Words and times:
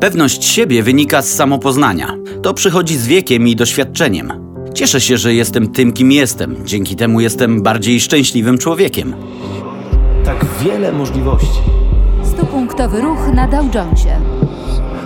Pewność 0.00 0.44
siebie 0.44 0.82
wynika 0.82 1.22
z 1.22 1.28
samopoznania. 1.32 2.16
To 2.42 2.54
przychodzi 2.54 2.96
z 2.96 3.06
wiekiem 3.06 3.48
i 3.48 3.56
doświadczeniem. 3.56 4.32
Cieszę 4.74 5.00
się, 5.00 5.18
że 5.18 5.34
jestem 5.34 5.68
tym, 5.72 5.92
kim 5.92 6.12
jestem. 6.12 6.56
Dzięki 6.66 6.96
temu 6.96 7.20
jestem 7.20 7.62
bardziej 7.62 8.00
szczęśliwym 8.00 8.58
człowiekiem. 8.58 9.14
Tak 10.24 10.44
wiele 10.64 10.92
możliwości. 10.92 11.60
Stupunktowy 12.24 13.00
ruch 13.00 13.28
na 13.34 13.48
Dow 13.48 13.74
Jonesie. 13.74 14.20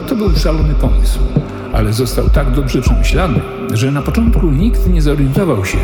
To 0.09 0.17
był 0.17 0.31
szalony 0.37 0.75
pomysł, 0.75 1.19
ale 1.73 1.93
został 1.93 2.31
tak 2.31 2.51
dobrze 2.55 2.83
przemyślany, 2.83 3.41
że 3.75 3.91
na 3.91 4.03
początku 4.03 4.47
nikt 4.51 4.87
nie 4.89 5.03
zorientował 5.03 5.65
się, 5.65 5.79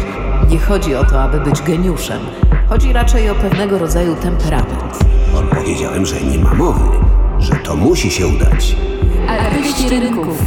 Nie 0.51 0.59
chodzi 0.59 0.95
o 0.95 1.05
to, 1.05 1.23
aby 1.23 1.41
być 1.51 1.63
geniuszem. 1.63 2.19
Chodzi 2.69 2.93
raczej 2.93 3.31
o 3.31 3.35
pewnego 3.35 3.79
rodzaju 3.79 4.17
temperament. 4.23 4.99
Powiedziałem, 5.51 6.07
że 6.07 6.21
nie 6.21 6.39
ma 6.39 6.55
mowy, 6.55 6.85
że 7.39 7.55
to 7.65 7.77
musi 7.77 8.11
się 8.11 8.27
udać. 8.27 8.77
Artyści 9.29 9.91
rynków. 9.91 10.39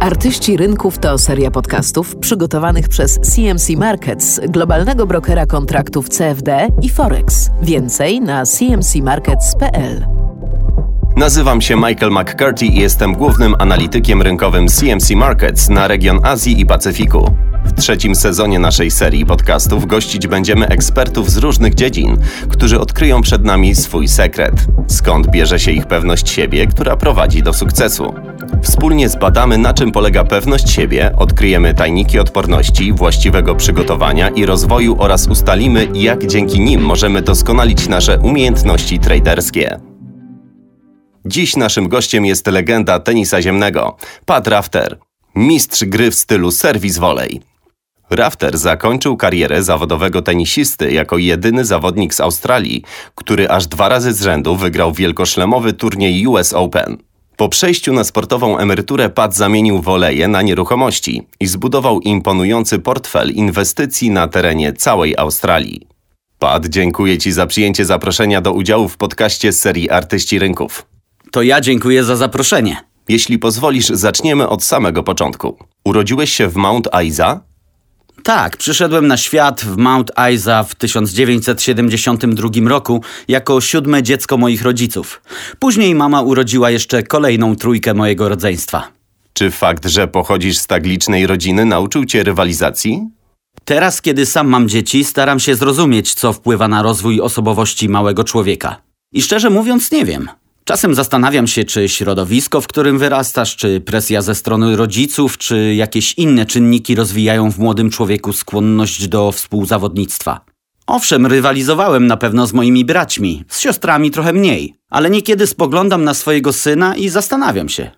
Artyści 0.00 0.56
Rynków 0.56 0.98
to 0.98 1.18
seria 1.18 1.50
podcastów 1.50 2.16
przygotowanych 2.16 2.88
przez 2.88 3.20
CMC 3.20 3.70
Markets, 3.76 4.40
globalnego 4.48 5.06
brokera 5.06 5.46
kontraktów 5.46 6.08
CFD 6.08 6.68
i 6.82 6.88
Forex. 6.88 7.50
Więcej 7.62 8.20
na 8.20 8.46
cmcmarkets.pl. 8.46 10.06
Nazywam 11.16 11.60
się 11.60 11.76
Michael 11.76 12.12
McCarthy 12.12 12.66
i 12.66 12.80
jestem 12.80 13.14
głównym 13.14 13.54
analitykiem 13.58 14.22
rynkowym 14.22 14.68
CMC 14.68 15.10
Markets 15.10 15.68
na 15.68 15.88
region 15.88 16.20
Azji 16.26 16.60
i 16.60 16.66
Pacyfiku. 16.66 17.49
W 17.64 17.80
trzecim 17.80 18.14
sezonie 18.14 18.58
naszej 18.58 18.90
serii 18.90 19.26
podcastów 19.26 19.86
gościć 19.86 20.26
będziemy 20.26 20.68
ekspertów 20.68 21.30
z 21.30 21.36
różnych 21.36 21.74
dziedzin, 21.74 22.16
którzy 22.48 22.80
odkryją 22.80 23.22
przed 23.22 23.44
nami 23.44 23.74
swój 23.74 24.08
sekret. 24.08 24.66
Skąd 24.86 25.30
bierze 25.30 25.58
się 25.58 25.70
ich 25.70 25.86
pewność 25.86 26.30
siebie, 26.30 26.66
która 26.66 26.96
prowadzi 26.96 27.42
do 27.42 27.52
sukcesu? 27.52 28.14
Wspólnie 28.62 29.08
zbadamy, 29.08 29.58
na 29.58 29.74
czym 29.74 29.92
polega 29.92 30.24
pewność 30.24 30.70
siebie, 30.70 31.12
odkryjemy 31.16 31.74
tajniki 31.74 32.18
odporności, 32.18 32.92
właściwego 32.92 33.54
przygotowania 33.54 34.28
i 34.28 34.46
rozwoju 34.46 34.96
oraz 34.98 35.26
ustalimy, 35.26 35.88
jak 35.94 36.26
dzięki 36.26 36.60
nim 36.60 36.80
możemy 36.80 37.22
doskonalić 37.22 37.88
nasze 37.88 38.18
umiejętności 38.18 38.98
traderskie. 38.98 39.80
Dziś 41.26 41.56
naszym 41.56 41.88
gościem 41.88 42.26
jest 42.26 42.46
legenda 42.46 43.00
tenisa 43.00 43.42
ziemnego, 43.42 43.96
Pat 44.24 44.46
Rafter, 44.46 44.98
mistrz 45.34 45.84
gry 45.84 46.10
w 46.10 46.14
stylu 46.14 46.50
serwis 46.50 46.98
volley. 46.98 47.49
Rafter 48.10 48.58
zakończył 48.58 49.16
karierę 49.16 49.62
zawodowego 49.62 50.22
tenisisty 50.22 50.92
jako 50.92 51.18
jedyny 51.18 51.64
zawodnik 51.64 52.14
z 52.14 52.20
Australii, 52.20 52.82
który 53.14 53.48
aż 53.48 53.66
dwa 53.66 53.88
razy 53.88 54.12
z 54.12 54.22
rzędu 54.22 54.56
wygrał 54.56 54.92
wielkoszlemowy 54.92 55.72
turniej 55.72 56.26
US 56.26 56.52
Open. 56.52 56.96
Po 57.36 57.48
przejściu 57.48 57.92
na 57.92 58.04
sportową 58.04 58.58
emeryturę 58.58 59.10
Pat 59.10 59.36
zamienił 59.36 59.82
woleje 59.82 60.28
na 60.28 60.42
nieruchomości 60.42 61.22
i 61.40 61.46
zbudował 61.46 62.00
imponujący 62.00 62.78
portfel 62.78 63.30
inwestycji 63.30 64.10
na 64.10 64.28
terenie 64.28 64.72
całej 64.72 65.16
Australii. 65.16 65.86
Pat, 66.38 66.66
dziękuję 66.66 67.18
Ci 67.18 67.32
za 67.32 67.46
przyjęcie 67.46 67.84
zaproszenia 67.84 68.40
do 68.40 68.52
udziału 68.52 68.88
w 68.88 68.96
podcaście 68.96 69.52
z 69.52 69.60
serii 69.60 69.90
Artyści 69.90 70.38
Rynków. 70.38 70.86
To 71.30 71.42
ja 71.42 71.60
dziękuję 71.60 72.04
za 72.04 72.16
zaproszenie. 72.16 72.76
Jeśli 73.08 73.38
pozwolisz, 73.38 73.88
zaczniemy 73.88 74.48
od 74.48 74.64
samego 74.64 75.02
początku. 75.02 75.56
Urodziłeś 75.84 76.32
się 76.32 76.48
w 76.48 76.56
Mount 76.56 76.88
Isa? 77.04 77.40
Tak, 78.22 78.56
przyszedłem 78.56 79.06
na 79.06 79.16
świat 79.16 79.60
w 79.60 79.76
Mount 79.76 80.10
Isa 80.34 80.64
w 80.64 80.74
1972 80.74 82.68
roku 82.68 83.02
jako 83.28 83.60
siódme 83.60 84.02
dziecko 84.02 84.36
moich 84.36 84.62
rodziców. 84.62 85.22
Później 85.58 85.94
mama 85.94 86.22
urodziła 86.22 86.70
jeszcze 86.70 87.02
kolejną 87.02 87.56
trójkę 87.56 87.94
mojego 87.94 88.28
rodzeństwa. 88.28 88.88
Czy 89.32 89.50
fakt, 89.50 89.86
że 89.86 90.08
pochodzisz 90.08 90.58
z 90.58 90.66
tak 90.66 90.86
licznej 90.86 91.26
rodziny 91.26 91.64
nauczył 91.64 92.04
cię 92.04 92.22
rywalizacji? 92.22 93.08
Teraz, 93.64 94.02
kiedy 94.02 94.26
sam 94.26 94.48
mam 94.48 94.68
dzieci, 94.68 95.04
staram 95.04 95.40
się 95.40 95.54
zrozumieć, 95.54 96.14
co 96.14 96.32
wpływa 96.32 96.68
na 96.68 96.82
rozwój 96.82 97.20
osobowości 97.20 97.88
małego 97.88 98.24
człowieka. 98.24 98.76
I 99.12 99.22
szczerze 99.22 99.50
mówiąc, 99.50 99.92
nie 99.92 100.04
wiem. 100.04 100.28
Czasem 100.70 100.94
zastanawiam 100.94 101.46
się, 101.46 101.64
czy 101.64 101.88
środowisko, 101.88 102.60
w 102.60 102.66
którym 102.66 102.98
wyrastasz, 102.98 103.56
czy 103.56 103.80
presja 103.80 104.22
ze 104.22 104.34
strony 104.34 104.76
rodziców, 104.76 105.38
czy 105.38 105.74
jakieś 105.74 106.14
inne 106.14 106.46
czynniki 106.46 106.94
rozwijają 106.94 107.52
w 107.52 107.58
młodym 107.58 107.90
człowieku 107.90 108.32
skłonność 108.32 109.08
do 109.08 109.32
współzawodnictwa. 109.32 110.40
Owszem, 110.86 111.26
rywalizowałem 111.26 112.06
na 112.06 112.16
pewno 112.16 112.46
z 112.46 112.52
moimi 112.52 112.84
braćmi, 112.84 113.44
z 113.48 113.60
siostrami 113.60 114.10
trochę 114.10 114.32
mniej, 114.32 114.74
ale 114.90 115.10
niekiedy 115.10 115.46
spoglądam 115.46 116.04
na 116.04 116.14
swojego 116.14 116.52
syna 116.52 116.96
i 116.96 117.08
zastanawiam 117.08 117.68
się. 117.68 117.90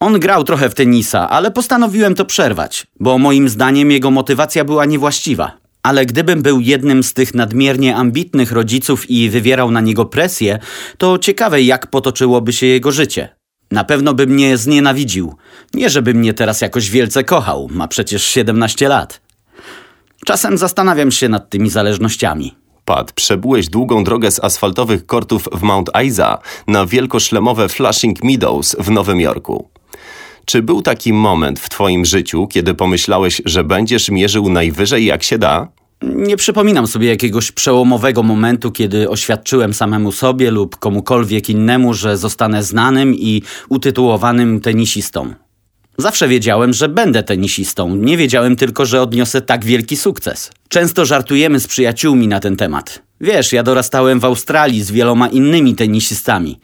On 0.00 0.20
grał 0.20 0.44
trochę 0.44 0.70
w 0.70 0.74
tenisa, 0.74 1.30
ale 1.30 1.50
postanowiłem 1.50 2.14
to 2.14 2.24
przerwać, 2.24 2.86
bo 3.00 3.18
moim 3.18 3.48
zdaniem 3.48 3.90
jego 3.90 4.10
motywacja 4.10 4.64
była 4.64 4.84
niewłaściwa. 4.84 5.52
Ale 5.82 6.06
gdybym 6.06 6.42
był 6.42 6.60
jednym 6.60 7.02
z 7.02 7.14
tych 7.14 7.34
nadmiernie 7.34 7.96
ambitnych 7.96 8.52
rodziców 8.52 9.10
i 9.10 9.30
wywierał 9.30 9.70
na 9.70 9.80
niego 9.80 10.04
presję, 10.04 10.58
to 10.98 11.18
ciekawe 11.18 11.62
jak 11.62 11.86
potoczyłoby 11.86 12.52
się 12.52 12.66
jego 12.66 12.92
życie. 12.92 13.28
Na 13.70 13.84
pewno 13.84 14.14
by 14.14 14.26
mnie 14.26 14.56
znienawidził. 14.56 15.34
Nie, 15.74 15.90
żeby 15.90 16.14
mnie 16.14 16.34
teraz 16.34 16.60
jakoś 16.60 16.90
wielce 16.90 17.24
kochał, 17.24 17.68
ma 17.72 17.88
przecież 17.88 18.24
17 18.24 18.88
lat. 18.88 19.20
Czasem 20.26 20.58
zastanawiam 20.58 21.10
się 21.10 21.28
nad 21.28 21.50
tymi 21.50 21.70
zależnościami. 21.70 22.54
Pat, 22.84 23.12
przebyłeś 23.12 23.68
długą 23.68 24.04
drogę 24.04 24.30
z 24.30 24.44
asfaltowych 24.44 25.06
kortów 25.06 25.48
w 25.52 25.62
Mount 25.62 25.90
Isa 26.04 26.38
na 26.66 26.86
wielkoszlemowe 26.86 27.68
Flushing 27.68 28.24
Meadows 28.24 28.76
w 28.78 28.90
Nowym 28.90 29.20
Jorku. 29.20 29.68
Czy 30.50 30.62
był 30.62 30.82
taki 30.82 31.12
moment 31.12 31.60
w 31.60 31.68
twoim 31.68 32.04
życiu, 32.04 32.46
kiedy 32.46 32.74
pomyślałeś, 32.74 33.42
że 33.44 33.64
będziesz 33.64 34.10
mierzył 34.10 34.48
najwyżej 34.48 35.04
jak 35.04 35.22
się 35.22 35.38
da? 35.38 35.68
Nie 36.02 36.36
przypominam 36.36 36.86
sobie 36.86 37.08
jakiegoś 37.08 37.52
przełomowego 37.52 38.22
momentu, 38.22 38.70
kiedy 38.70 39.10
oświadczyłem 39.10 39.74
samemu 39.74 40.12
sobie 40.12 40.50
lub 40.50 40.76
komukolwiek 40.76 41.50
innemu, 41.50 41.94
że 41.94 42.16
zostanę 42.16 42.62
znanym 42.62 43.14
i 43.14 43.42
utytułowanym 43.68 44.60
tenisistą. 44.60 45.34
Zawsze 45.98 46.28
wiedziałem, 46.28 46.72
że 46.72 46.88
będę 46.88 47.22
tenisistą, 47.22 47.96
nie 47.96 48.16
wiedziałem 48.16 48.56
tylko, 48.56 48.86
że 48.86 49.02
odniosę 49.02 49.40
tak 49.40 49.64
wielki 49.64 49.96
sukces. 49.96 50.50
Często 50.68 51.04
żartujemy 51.04 51.60
z 51.60 51.66
przyjaciółmi 51.66 52.28
na 52.28 52.40
ten 52.40 52.56
temat. 52.56 53.02
Wiesz, 53.20 53.52
ja 53.52 53.62
dorastałem 53.62 54.20
w 54.20 54.24
Australii 54.24 54.82
z 54.82 54.90
wieloma 54.90 55.28
innymi 55.28 55.74
tenisistami. 55.74 56.60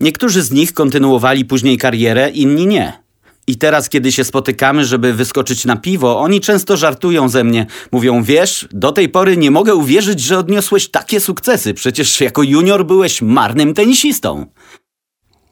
Niektórzy 0.00 0.42
z 0.42 0.50
nich 0.50 0.72
kontynuowali 0.72 1.44
później 1.44 1.78
karierę, 1.78 2.30
inni 2.30 2.66
nie. 2.66 3.05
I 3.46 3.56
teraz, 3.56 3.88
kiedy 3.88 4.12
się 4.12 4.24
spotykamy, 4.24 4.84
żeby 4.84 5.12
wyskoczyć 5.12 5.64
na 5.64 5.76
piwo, 5.76 6.20
oni 6.20 6.40
często 6.40 6.76
żartują 6.76 7.28
ze 7.28 7.44
mnie. 7.44 7.66
Mówią, 7.92 8.22
wiesz, 8.22 8.68
do 8.72 8.92
tej 8.92 9.08
pory 9.08 9.36
nie 9.36 9.50
mogę 9.50 9.74
uwierzyć, 9.74 10.20
że 10.20 10.38
odniosłeś 10.38 10.88
takie 10.88 11.20
sukcesy. 11.20 11.74
Przecież 11.74 12.20
jako 12.20 12.42
junior 12.42 12.86
byłeś 12.86 13.22
marnym 13.22 13.74
tenisistą. 13.74 14.46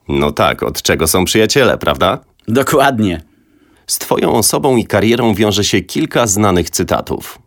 No 0.08 0.32
tak, 0.32 0.62
od 0.62 0.82
czego 0.82 1.06
są 1.06 1.24
przyjaciele, 1.24 1.78
prawda? 1.78 2.18
Dokładnie. 2.48 3.22
Z 3.86 3.98
twoją 3.98 4.32
osobą 4.32 4.76
i 4.76 4.86
karierą 4.86 5.34
wiąże 5.34 5.64
się 5.64 5.80
kilka 5.80 6.26
znanych 6.26 6.70
cytatów. 6.70 7.38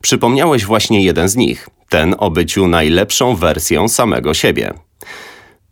Przypomniałeś 0.00 0.64
właśnie 0.64 1.04
jeden 1.04 1.28
z 1.28 1.36
nich, 1.36 1.68
ten 1.88 2.14
o 2.18 2.30
byciu 2.30 2.68
najlepszą 2.68 3.36
wersją 3.36 3.88
samego 3.88 4.34
siebie. 4.34 4.72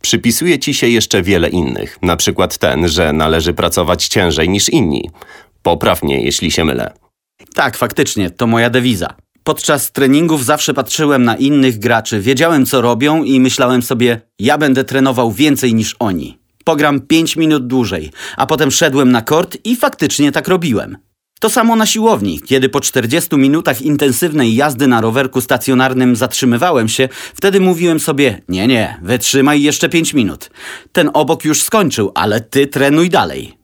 Przypisuje 0.01 0.59
ci 0.59 0.73
się 0.73 0.87
jeszcze 0.87 1.23
wiele 1.23 1.49
innych, 1.49 1.97
na 2.01 2.15
przykład 2.15 2.57
ten, 2.57 2.87
że 2.87 3.13
należy 3.13 3.53
pracować 3.53 4.07
ciężej 4.07 4.49
niż 4.49 4.69
inni. 4.69 5.09
Popraw 5.61 6.03
mnie, 6.03 6.23
jeśli 6.23 6.51
się 6.51 6.65
mylę. 6.65 6.93
Tak, 7.53 7.77
faktycznie, 7.77 8.29
to 8.29 8.47
moja 8.47 8.69
dewiza. 8.69 9.15
Podczas 9.43 9.91
treningów 9.91 10.45
zawsze 10.45 10.73
patrzyłem 10.73 11.23
na 11.23 11.35
innych 11.35 11.79
graczy, 11.79 12.19
wiedziałem 12.21 12.65
co 12.65 12.81
robią 12.81 13.23
i 13.23 13.39
myślałem 13.39 13.81
sobie, 13.81 14.21
ja 14.39 14.57
będę 14.57 14.83
trenował 14.83 15.31
więcej 15.31 15.73
niż 15.73 15.95
oni. 15.99 16.39
Pogram 16.63 16.99
5 17.01 17.35
minut 17.35 17.67
dłużej, 17.67 18.11
a 18.37 18.45
potem 18.45 18.71
szedłem 18.71 19.11
na 19.11 19.21
kort 19.21 19.57
i 19.63 19.75
faktycznie 19.75 20.31
tak 20.31 20.47
robiłem. 20.47 20.97
To 21.39 21.49
samo 21.49 21.75
na 21.75 21.85
siłowni. 21.85 22.41
Kiedy 22.41 22.69
po 22.69 22.81
40 22.81 23.35
minutach 23.35 23.81
intensywnej 23.81 24.55
jazdy 24.55 24.87
na 24.87 25.01
rowerku 25.01 25.41
stacjonarnym 25.41 26.15
zatrzymywałem 26.15 26.87
się, 26.87 27.09
wtedy 27.35 27.59
mówiłem 27.59 27.99
sobie: 27.99 28.41
Nie, 28.49 28.67
nie, 28.67 28.99
wytrzymaj 29.01 29.61
jeszcze 29.61 29.89
5 29.89 30.13
minut. 30.13 30.49
Ten 30.91 31.09
obok 31.13 31.45
już 31.45 31.61
skończył, 31.61 32.11
ale 32.15 32.41
ty 32.41 32.67
trenuj 32.67 33.09
dalej. 33.09 33.57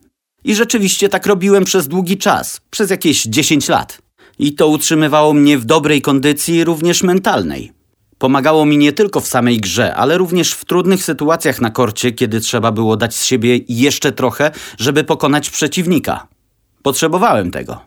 I 0.43 0.55
rzeczywiście 0.55 1.09
tak 1.09 1.25
robiłem 1.25 1.63
przez 1.63 1.87
długi 1.87 2.17
czas, 2.17 2.61
przez 2.69 2.89
jakieś 2.89 3.23
10 3.23 3.69
lat. 3.69 4.01
I 4.39 4.53
to 4.53 4.67
utrzymywało 4.67 5.33
mnie 5.33 5.57
w 5.57 5.65
dobrej 5.65 6.01
kondycji, 6.01 6.63
również 6.63 7.03
mentalnej. 7.03 7.71
Pomagało 8.17 8.65
mi 8.65 8.77
nie 8.77 8.93
tylko 8.93 9.21
w 9.21 9.27
samej 9.27 9.57
grze, 9.57 9.95
ale 9.95 10.17
również 10.17 10.53
w 10.53 10.65
trudnych 10.65 11.03
sytuacjach 11.03 11.61
na 11.61 11.69
korcie, 11.69 12.11
kiedy 12.11 12.39
trzeba 12.39 12.71
było 12.71 12.97
dać 12.97 13.15
z 13.15 13.25
siebie 13.25 13.59
jeszcze 13.69 14.11
trochę, 14.11 14.51
żeby 14.77 15.03
pokonać 15.03 15.49
przeciwnika. 15.49 16.27
Potrzebowałem 16.85 17.51
tego. 17.51 17.79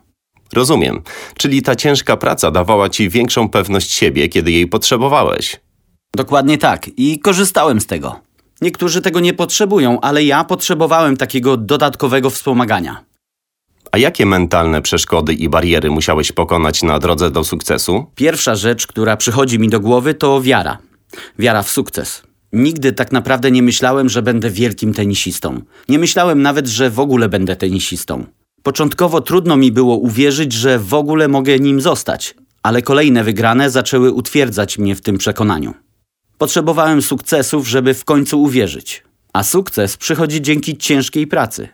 Rozumiem. 0.53 1.01
Czyli 1.37 1.61
ta 1.61 1.75
ciężka 1.75 2.17
praca 2.17 2.51
dawała 2.51 2.89
ci 2.89 3.09
większą 3.09 3.49
pewność 3.49 3.91
siebie, 3.91 4.29
kiedy 4.29 4.51
jej 4.51 4.67
potrzebowałeś. 4.67 5.59
Dokładnie 6.15 6.57
tak 6.57 6.89
i 6.97 7.19
korzystałem 7.19 7.81
z 7.81 7.85
tego. 7.85 8.19
Niektórzy 8.61 9.01
tego 9.01 9.19
nie 9.19 9.33
potrzebują, 9.33 10.01
ale 10.01 10.23
ja 10.23 10.43
potrzebowałem 10.43 11.17
takiego 11.17 11.57
dodatkowego 11.57 12.29
wspomagania. 12.29 13.05
A 13.91 13.97
jakie 13.97 14.25
mentalne 14.25 14.81
przeszkody 14.81 15.33
i 15.33 15.49
bariery 15.49 15.89
musiałeś 15.89 16.31
pokonać 16.31 16.83
na 16.83 16.99
drodze 16.99 17.31
do 17.31 17.43
sukcesu? 17.43 18.05
Pierwsza 18.15 18.55
rzecz, 18.55 18.87
która 18.87 19.17
przychodzi 19.17 19.59
mi 19.59 19.69
do 19.69 19.79
głowy, 19.79 20.13
to 20.13 20.41
wiara. 20.41 20.77
Wiara 21.39 21.63
w 21.63 21.69
sukces. 21.69 22.23
Nigdy 22.53 22.93
tak 22.93 23.11
naprawdę 23.11 23.51
nie 23.51 23.63
myślałem, 23.63 24.09
że 24.09 24.21
będę 24.21 24.49
wielkim 24.49 24.93
tenisistą. 24.93 25.61
Nie 25.89 25.99
myślałem 25.99 26.41
nawet, 26.41 26.67
że 26.67 26.89
w 26.89 26.99
ogóle 26.99 27.29
będę 27.29 27.55
tenisistą. 27.55 28.25
Początkowo 28.69 29.21
trudno 29.21 29.57
mi 29.57 29.71
było 29.71 29.97
uwierzyć, 29.97 30.53
że 30.53 30.79
w 30.79 30.93
ogóle 30.93 31.27
mogę 31.27 31.59
nim 31.59 31.81
zostać, 31.81 32.35
ale 32.63 32.81
kolejne 32.81 33.23
wygrane 33.23 33.69
zaczęły 33.69 34.11
utwierdzać 34.11 34.77
mnie 34.77 34.95
w 34.95 35.01
tym 35.01 35.17
przekonaniu. 35.17 35.73
Potrzebowałem 36.37 37.01
sukcesów, 37.01 37.67
żeby 37.67 37.93
w 37.93 38.05
końcu 38.05 38.41
uwierzyć. 38.41 39.03
A 39.33 39.43
sukces 39.43 39.97
przychodzi 39.97 40.41
dzięki 40.41 40.77
ciężkiej 40.77 41.27
pracy. 41.27 41.69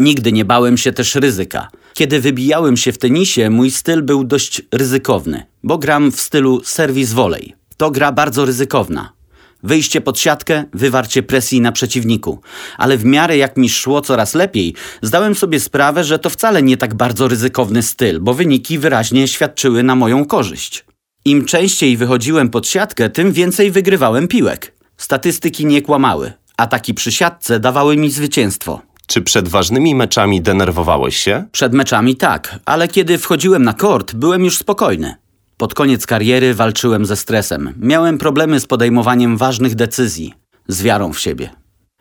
Nigdy 0.00 0.32
nie 0.32 0.44
bałem 0.44 0.76
się 0.76 0.92
też 0.92 1.14
ryzyka. 1.14 1.68
Kiedy 1.94 2.20
wybijałem 2.20 2.76
się 2.76 2.92
w 2.92 2.98
tenisie, 2.98 3.50
mój 3.50 3.70
styl 3.70 4.02
był 4.02 4.24
dość 4.24 4.62
ryzykowny, 4.72 5.46
bo 5.62 5.78
gram 5.78 6.12
w 6.12 6.20
stylu 6.20 6.60
serwis 6.64 7.12
volley. 7.12 7.54
To 7.76 7.90
gra 7.90 8.12
bardzo 8.12 8.44
ryzykowna. 8.44 9.17
Wyjście 9.62 10.00
pod 10.00 10.18
siatkę, 10.18 10.64
wywarcie 10.74 11.22
presji 11.22 11.60
na 11.60 11.72
przeciwniku. 11.72 12.40
Ale 12.78 12.96
w 12.96 13.04
miarę 13.04 13.36
jak 13.36 13.56
mi 13.56 13.68
szło 13.68 14.00
coraz 14.00 14.34
lepiej, 14.34 14.74
zdałem 15.02 15.34
sobie 15.34 15.60
sprawę, 15.60 16.04
że 16.04 16.18
to 16.18 16.30
wcale 16.30 16.62
nie 16.62 16.76
tak 16.76 16.94
bardzo 16.94 17.28
ryzykowny 17.28 17.82
styl, 17.82 18.20
bo 18.20 18.34
wyniki 18.34 18.78
wyraźnie 18.78 19.28
świadczyły 19.28 19.82
na 19.82 19.94
moją 19.94 20.24
korzyść. 20.24 20.84
Im 21.24 21.44
częściej 21.44 21.96
wychodziłem 21.96 22.48
pod 22.48 22.68
siatkę, 22.68 23.10
tym 23.10 23.32
więcej 23.32 23.70
wygrywałem 23.70 24.28
piłek. 24.28 24.74
Statystyki 24.96 25.66
nie 25.66 25.82
kłamały. 25.82 26.32
Ataki 26.56 26.94
przy 26.94 27.12
siatce 27.12 27.60
dawały 27.60 27.96
mi 27.96 28.10
zwycięstwo. 28.10 28.82
Czy 29.06 29.22
przed 29.22 29.48
ważnymi 29.48 29.94
meczami 29.94 30.42
denerwowałeś 30.42 31.16
się? 31.16 31.44
Przed 31.52 31.72
meczami 31.72 32.16
tak, 32.16 32.58
ale 32.64 32.88
kiedy 32.88 33.18
wchodziłem 33.18 33.62
na 33.62 33.72
kort, 33.72 34.14
byłem 34.14 34.44
już 34.44 34.58
spokojny. 34.58 35.14
Pod 35.58 35.74
koniec 35.74 36.06
kariery 36.06 36.54
walczyłem 36.54 37.06
ze 37.06 37.16
stresem. 37.16 37.74
Miałem 37.80 38.18
problemy 38.18 38.60
z 38.60 38.66
podejmowaniem 38.66 39.36
ważnych 39.36 39.74
decyzji, 39.74 40.34
z 40.68 40.82
wiarą 40.82 41.12
w 41.12 41.20
siebie. 41.20 41.50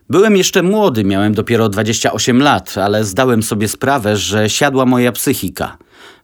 Byłem 0.09 0.37
jeszcze 0.37 0.63
młody, 0.63 1.03
miałem 1.03 1.33
dopiero 1.33 1.69
28 1.69 2.41
lat, 2.41 2.77
ale 2.77 3.03
zdałem 3.03 3.43
sobie 3.43 3.67
sprawę, 3.67 4.17
że 4.17 4.49
siadła 4.49 4.85
moja 4.85 5.11
psychika. 5.11 5.77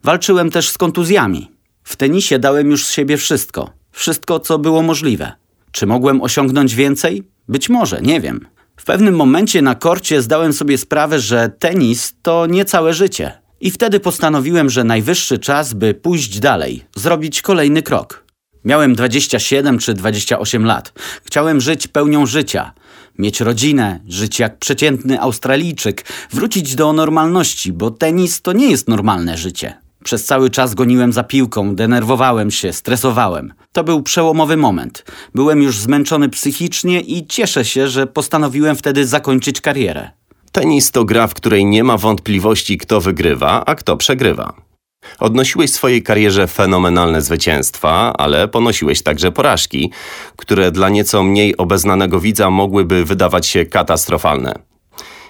Walczyłem 0.03 0.50
też 0.50 0.69
z 0.69 0.77
kontuzjami. 0.77 1.51
W 1.83 1.95
tenisie 1.95 2.39
dałem 2.39 2.71
już 2.71 2.85
z 2.85 2.91
siebie 2.91 3.18
wszystko. 3.18 3.69
Wszystko, 3.91 4.39
co 4.39 4.59
było 4.59 4.81
możliwe. 4.81 5.31
Czy 5.71 5.85
mogłem 5.85 6.21
osiągnąć 6.21 6.75
więcej? 6.75 7.24
Być 7.47 7.69
może, 7.69 8.01
nie 8.01 8.21
wiem. 8.21 8.47
W 8.77 8.85
pewnym 8.85 9.15
momencie 9.15 9.62
na 9.62 9.75
korcie 9.75 10.21
zdałem 10.21 10.53
sobie 10.53 10.77
sprawę, 10.77 11.19
że 11.19 11.50
tenis 11.59 12.13
to 12.21 12.45
nie 12.45 12.65
całe 12.65 12.94
życie. 12.94 13.43
I 13.63 13.71
wtedy 13.71 14.00
postanowiłem, 14.00 14.69
że 14.69 14.83
najwyższy 14.83 15.39
czas, 15.39 15.74
by 15.74 15.94
pójść 15.94 16.39
dalej, 16.39 16.83
zrobić 16.95 17.42
kolejny 17.42 17.81
krok. 17.81 18.24
Miałem 18.65 18.95
27 18.95 19.80
czy 19.80 19.94
28 19.94 20.65
lat. 20.65 20.94
Chciałem 21.25 21.62
żyć 21.62 21.88
pełnią 21.88 22.25
życia. 22.25 22.74
Mieć 23.18 23.42
rodzinę, 23.42 24.00
żyć 24.07 24.39
jak 24.39 24.57
przeciętny 24.57 25.21
Australijczyk, 25.21 26.06
wrócić 26.31 26.75
do 26.75 26.94
normalności, 26.94 27.74
bo 27.74 27.92
tenis 27.92 28.42
to 28.42 28.54
nie 28.54 28.71
jest 28.71 28.88
normalne 28.88 29.38
życie. 29.38 29.77
Przez 30.04 30.25
cały 30.25 30.50
czas 30.50 30.74
goniłem 30.74 31.13
za 31.13 31.24
piłką, 31.24 31.75
denerwowałem 31.75 32.51
się, 32.51 32.74
stresowałem. 32.74 33.54
To 33.71 33.83
był 33.83 34.04
przełomowy 34.04 34.57
moment. 34.57 35.06
Byłem 35.36 35.62
już 35.62 35.77
zmęczony 35.77 36.30
psychicznie 36.30 37.01
i 37.01 37.27
cieszę 37.27 37.66
się, 37.66 37.88
że 37.88 38.07
postanowiłem 38.07 38.75
wtedy 38.75 39.07
zakończyć 39.07 39.62
karierę. 39.62 40.12
Tenis 40.53 40.91
to 40.91 41.05
gra, 41.05 41.27
w 41.27 41.33
której 41.33 41.65
nie 41.65 41.83
ma 41.83 41.97
wątpliwości, 41.97 42.77
kto 42.77 43.01
wygrywa, 43.01 43.65
a 43.65 43.75
kto 43.75 43.97
przegrywa. 43.97 44.53
Odnosiłeś 45.19 45.71
w 45.71 45.75
swojej 45.75 46.03
karierze 46.03 46.47
fenomenalne 46.47 47.21
zwycięstwa, 47.21 48.13
ale 48.17 48.47
ponosiłeś 48.47 49.01
także 49.01 49.31
porażki, 49.31 49.91
które 50.35 50.71
dla 50.71 50.89
nieco 50.89 51.23
mniej 51.23 51.57
obeznanego 51.57 52.19
widza 52.19 52.50
mogłyby 52.50 53.05
wydawać 53.05 53.47
się 53.47 53.65
katastrofalne. 53.65 54.53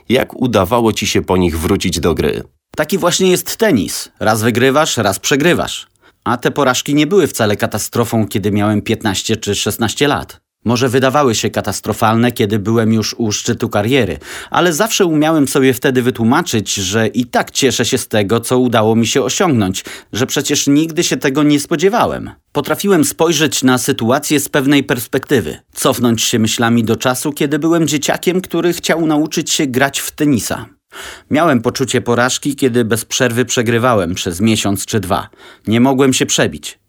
Jak 0.09 0.41
udawało 0.41 0.93
ci 0.93 1.07
się 1.07 1.21
po 1.21 1.37
nich 1.37 1.59
wrócić 1.59 1.99
do 1.99 2.13
gry? 2.13 2.43
Taki 2.75 2.97
właśnie 2.97 3.31
jest 3.31 3.57
tenis. 3.57 4.11
Raz 4.19 4.41
wygrywasz, 4.41 4.97
raz 4.97 5.19
przegrywasz. 5.19 5.87
A 6.23 6.37
te 6.37 6.51
porażki 6.51 6.95
nie 6.95 7.07
były 7.07 7.27
wcale 7.27 7.57
katastrofą, 7.57 8.27
kiedy 8.27 8.51
miałem 8.51 8.81
15 8.81 9.37
czy 9.37 9.55
16 9.55 10.07
lat. 10.07 10.42
Może 10.65 10.89
wydawały 10.89 11.35
się 11.35 11.49
katastrofalne, 11.49 12.31
kiedy 12.31 12.59
byłem 12.59 12.93
już 12.93 13.15
u 13.17 13.31
szczytu 13.31 13.69
kariery, 13.69 14.17
ale 14.49 14.73
zawsze 14.73 15.05
umiałem 15.05 15.47
sobie 15.47 15.73
wtedy 15.73 16.01
wytłumaczyć, 16.01 16.73
że 16.73 17.07
i 17.07 17.25
tak 17.25 17.51
cieszę 17.51 17.85
się 17.85 17.97
z 17.97 18.07
tego, 18.07 18.39
co 18.39 18.59
udało 18.59 18.95
mi 18.95 19.07
się 19.07 19.21
osiągnąć, 19.21 19.85
że 20.13 20.25
przecież 20.25 20.67
nigdy 20.67 21.03
się 21.03 21.17
tego 21.17 21.43
nie 21.43 21.59
spodziewałem. 21.59 22.31
Potrafiłem 22.51 23.05
spojrzeć 23.05 23.63
na 23.63 23.77
sytuację 23.77 24.39
z 24.39 24.49
pewnej 24.49 24.83
perspektywy, 24.83 25.57
cofnąć 25.73 26.23
się 26.23 26.39
myślami 26.39 26.83
do 26.83 26.95
czasu, 26.95 27.31
kiedy 27.31 27.59
byłem 27.59 27.87
dzieciakiem, 27.87 28.41
który 28.41 28.73
chciał 28.73 29.05
nauczyć 29.05 29.51
się 29.51 29.67
grać 29.67 29.99
w 29.99 30.11
tenisa. 30.11 30.65
Miałem 31.29 31.61
poczucie 31.61 32.01
porażki, 32.01 32.55
kiedy 32.55 32.85
bez 32.85 33.05
przerwy 33.05 33.45
przegrywałem 33.45 34.15
przez 34.15 34.41
miesiąc 34.41 34.85
czy 34.85 34.99
dwa. 34.99 35.29
Nie 35.67 35.79
mogłem 35.79 36.13
się 36.13 36.25
przebić. 36.25 36.82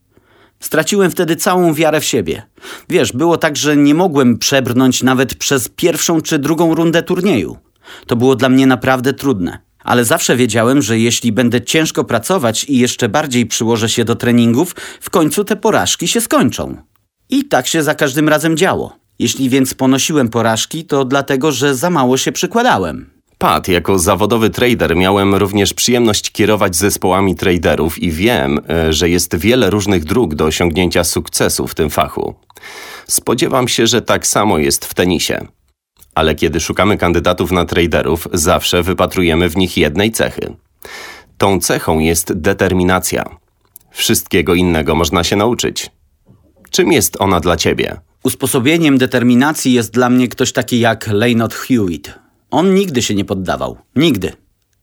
Straciłem 0.65 1.11
wtedy 1.11 1.37
całą 1.37 1.75
wiarę 1.75 2.01
w 2.01 2.05
siebie. 2.05 2.43
Wiesz, 2.89 3.13
było 3.13 3.37
tak, 3.37 3.57
że 3.57 3.77
nie 3.77 3.95
mogłem 3.95 4.39
przebrnąć 4.39 5.03
nawet 5.03 5.35
przez 5.35 5.69
pierwszą 5.69 6.21
czy 6.21 6.39
drugą 6.39 6.75
rundę 6.75 7.03
turnieju. 7.03 7.57
To 8.07 8.17
było 8.17 8.37
dla 8.37 8.49
mnie 8.49 8.67
naprawdę 8.67 9.13
trudne. 9.13 9.59
Ale 9.83 10.05
zawsze 10.05 10.37
wiedziałem, 10.37 10.83
że 10.83 10.99
jeśli 10.99 11.33
będę 11.33 11.63
ciężko 11.63 12.05
pracować 12.05 12.65
i 12.65 12.79
jeszcze 12.79 13.09
bardziej 13.09 13.47
przyłożę 13.47 13.89
się 13.89 14.05
do 14.05 14.17
treningów, 14.17 14.77
w 15.01 15.11
końcu 15.11 15.45
te 15.45 15.57
porażki 15.57 16.09
się 16.09 16.21
skończą. 16.21 16.77
I 17.31 17.45
tak 17.45 17.67
się 17.67 17.83
za 17.83 17.95
każdym 17.95 18.29
razem 18.29 18.57
działo. 18.57 18.97
Jeśli 19.19 19.49
więc 19.49 19.75
ponosiłem 19.75 20.29
porażki, 20.29 20.85
to 20.85 21.05
dlatego, 21.05 21.53
że 21.53 21.75
za 21.75 21.91
mało 21.91 22.17
się 22.17 22.33
przykładałem. 22.33 23.14
Pat, 23.45 23.69
jako 23.69 23.99
zawodowy 23.99 24.51
trader 24.51 24.97
miałem 24.97 25.35
również 25.35 25.75
przyjemność 25.75 26.31
kierować 26.31 26.77
zespołami 26.77 27.35
traderów 27.37 28.03
i 28.03 28.11
wiem, 28.11 28.61
e, 28.69 28.93
że 28.93 29.09
jest 29.09 29.37
wiele 29.37 29.71
różnych 29.71 30.05
dróg 30.05 30.35
do 30.35 30.45
osiągnięcia 30.45 31.05
sukcesu 31.05 31.67
w 31.67 31.75
tym 31.75 31.91
fachu. 31.91 32.35
Spodziewam 33.07 33.69
się, 33.69 33.87
że 33.87 34.03
tak 34.03 34.27
samo 34.27 34.59
jest 34.59 34.85
w 34.85 34.95
tenisie. 34.95 35.47
Ale 36.15 36.35
kiedy 36.35 36.61
szukamy 36.61 36.99
kandydatów 36.99 37.53
na 37.53 37.65
traderów, 37.65 38.29
zawsze 38.33 38.83
wypatrujemy 38.83 39.49
w 39.49 39.57
nich 39.57 39.77
jednej 39.77 40.13
cechy. 40.13 40.57
Tą 41.39 41.61
cechą 41.61 41.99
jest 41.99 42.33
determinacja. 42.33 43.25
Wszystkiego 43.91 44.55
innego 44.55 44.95
można 44.95 45.25
się 45.25 45.37
nauczyć. 45.37 45.91
Czym 46.71 46.93
jest 46.93 47.21
ona 47.21 47.41
dla 47.41 47.57
ciebie? 47.57 47.97
Usposobieniem 48.23 48.99
determinacji 48.99 49.73
jest 49.73 49.93
dla 49.93 50.11
mnie 50.11 50.29
ktoś 50.29 50.53
taki 50.53 50.81
jak 50.81 51.07
Leinot 51.07 51.55
Hewitt. 51.55 52.24
On 52.51 52.75
nigdy 52.75 53.03
się 53.03 53.15
nie 53.15 53.25
poddawał. 53.25 53.77
Nigdy. 53.97 54.33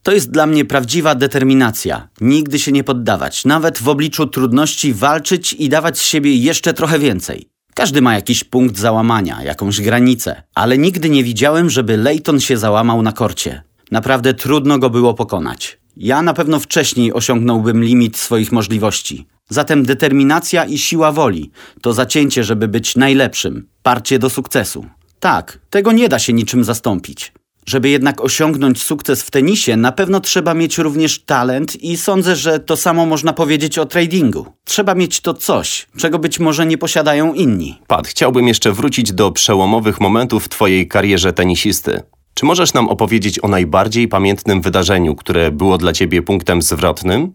To 0.03 0.11
jest 0.11 0.31
dla 0.31 0.45
mnie 0.45 0.65
prawdziwa 0.65 1.15
determinacja. 1.15 2.07
Nigdy 2.21 2.59
się 2.59 2.71
nie 2.71 2.83
poddawać. 2.83 3.45
Nawet 3.45 3.77
w 3.77 3.89
obliczu 3.89 4.27
trudności 4.27 4.93
walczyć 4.93 5.53
i 5.53 5.69
dawać 5.69 5.97
z 5.97 6.01
siebie 6.01 6.35
jeszcze 6.35 6.73
trochę 6.73 6.99
więcej. 6.99 7.47
Każdy 7.73 8.01
ma 8.01 8.13
jakiś 8.13 8.43
punkt 8.43 8.77
załamania, 8.77 9.43
jakąś 9.43 9.81
granicę, 9.81 10.43
ale 10.55 10.77
nigdy 10.77 11.09
nie 11.09 11.23
widziałem, 11.23 11.69
żeby 11.69 11.97
Leighton 11.97 12.39
się 12.39 12.57
załamał 12.57 13.01
na 13.01 13.11
korcie. 13.11 13.63
Naprawdę 13.91 14.33
trudno 14.33 14.79
go 14.79 14.89
było 14.89 15.13
pokonać. 15.13 15.79
Ja 15.97 16.21
na 16.21 16.33
pewno 16.33 16.59
wcześniej 16.59 17.13
osiągnąłbym 17.13 17.83
limit 17.83 18.17
swoich 18.17 18.51
możliwości. 18.51 19.27
Zatem 19.49 19.85
determinacja 19.85 20.65
i 20.65 20.77
siła 20.77 21.11
woli 21.11 21.51
to 21.81 21.93
zacięcie, 21.93 22.43
żeby 22.43 22.67
być 22.67 22.95
najlepszym, 22.95 23.67
parcie 23.83 24.19
do 24.19 24.29
sukcesu. 24.29 24.85
Tak, 25.19 25.59
tego 25.69 25.91
nie 25.91 26.09
da 26.09 26.19
się 26.19 26.33
niczym 26.33 26.63
zastąpić. 26.63 27.33
Żeby 27.65 27.89
jednak 27.89 28.21
osiągnąć 28.21 28.83
sukces 28.83 29.23
w 29.23 29.31
tenisie, 29.31 29.77
na 29.77 29.91
pewno 29.91 30.19
trzeba 30.19 30.53
mieć 30.53 30.77
również 30.77 31.23
talent 31.23 31.83
i 31.83 31.97
sądzę, 31.97 32.35
że 32.35 32.59
to 32.59 32.77
samo 32.77 33.05
można 33.05 33.33
powiedzieć 33.33 33.77
o 33.77 33.85
tradingu. 33.85 34.45
Trzeba 34.65 34.95
mieć 34.95 35.21
to 35.21 35.33
coś, 35.33 35.87
czego 35.97 36.19
być 36.19 36.39
może 36.39 36.65
nie 36.65 36.77
posiadają 36.77 37.33
inni. 37.33 37.79
Pat, 37.87 38.07
chciałbym 38.07 38.47
jeszcze 38.47 38.71
wrócić 38.71 39.13
do 39.13 39.31
przełomowych 39.31 39.99
momentów 40.01 40.45
w 40.45 40.49
Twojej 40.49 40.87
karierze 40.87 41.33
tenisisty. 41.33 42.03
Czy 42.33 42.45
możesz 42.45 42.73
nam 42.73 42.89
opowiedzieć 42.89 43.43
o 43.43 43.47
najbardziej 43.47 44.07
pamiętnym 44.07 44.61
wydarzeniu, 44.61 45.15
które 45.15 45.51
było 45.51 45.77
dla 45.77 45.93
Ciebie 45.93 46.21
punktem 46.21 46.61
zwrotnym? 46.61 47.33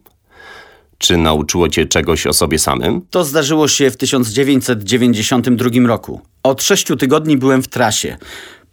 Czy 0.99 1.17
nauczyło 1.17 1.69
Cię 1.69 1.87
czegoś 1.87 2.27
o 2.27 2.33
sobie 2.33 2.59
samym? 2.59 3.03
To 3.11 3.25
zdarzyło 3.25 3.69
się 3.69 3.91
w 3.91 3.97
1992 3.97 5.71
roku. 5.87 6.21
Od 6.43 6.63
sześciu 6.63 6.97
tygodni 6.97 7.37
byłem 7.37 7.63
w 7.63 7.69
trasie. 7.69 8.17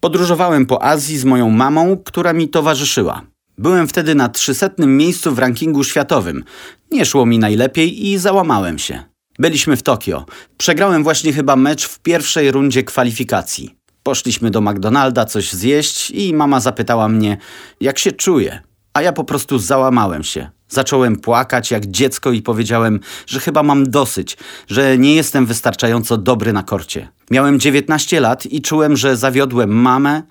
Podróżowałem 0.03 0.65
po 0.65 0.83
Azji 0.83 1.17
z 1.17 1.25
moją 1.25 1.49
mamą, 1.49 1.97
która 1.97 2.33
mi 2.33 2.49
towarzyszyła. 2.49 3.21
Byłem 3.57 3.87
wtedy 3.87 4.15
na 4.15 4.29
trzysetnym 4.29 4.97
miejscu 4.97 5.35
w 5.35 5.39
rankingu 5.39 5.83
światowym. 5.83 6.43
Nie 6.91 7.05
szło 7.05 7.25
mi 7.25 7.39
najlepiej 7.39 8.07
i 8.07 8.17
załamałem 8.17 8.79
się. 8.79 9.03
Byliśmy 9.39 9.77
w 9.77 9.83
Tokio. 9.83 10.25
Przegrałem 10.57 11.03
właśnie 11.03 11.33
chyba 11.33 11.55
mecz 11.55 11.85
w 11.87 11.99
pierwszej 11.99 12.51
rundzie 12.51 12.83
kwalifikacji. 12.83 13.75
Poszliśmy 14.03 14.51
do 14.51 14.61
McDonalda 14.61 15.25
coś 15.25 15.53
zjeść 15.53 16.11
i 16.11 16.33
mama 16.33 16.59
zapytała 16.59 17.09
mnie, 17.09 17.37
jak 17.81 17.99
się 17.99 18.11
czuję. 18.11 18.61
A 18.93 19.01
ja 19.01 19.13
po 19.13 19.23
prostu 19.23 19.59
załamałem 19.59 20.23
się. 20.23 20.49
Zacząłem 20.69 21.15
płakać 21.15 21.71
jak 21.71 21.85
dziecko 21.85 22.31
i 22.31 22.41
powiedziałem, 22.41 22.99
że 23.27 23.39
chyba 23.39 23.63
mam 23.63 23.89
dosyć, 23.89 24.37
że 24.67 24.97
nie 24.97 25.15
jestem 25.15 25.45
wystarczająco 25.45 26.17
dobry 26.17 26.53
na 26.53 26.63
korcie. 26.63 27.09
Miałem 27.31 27.59
19 27.59 28.19
lat 28.19 28.45
i 28.45 28.61
czułem, 28.61 28.97
że 28.97 29.17
zawiodłem 29.17 29.69
mamę, 29.69 30.21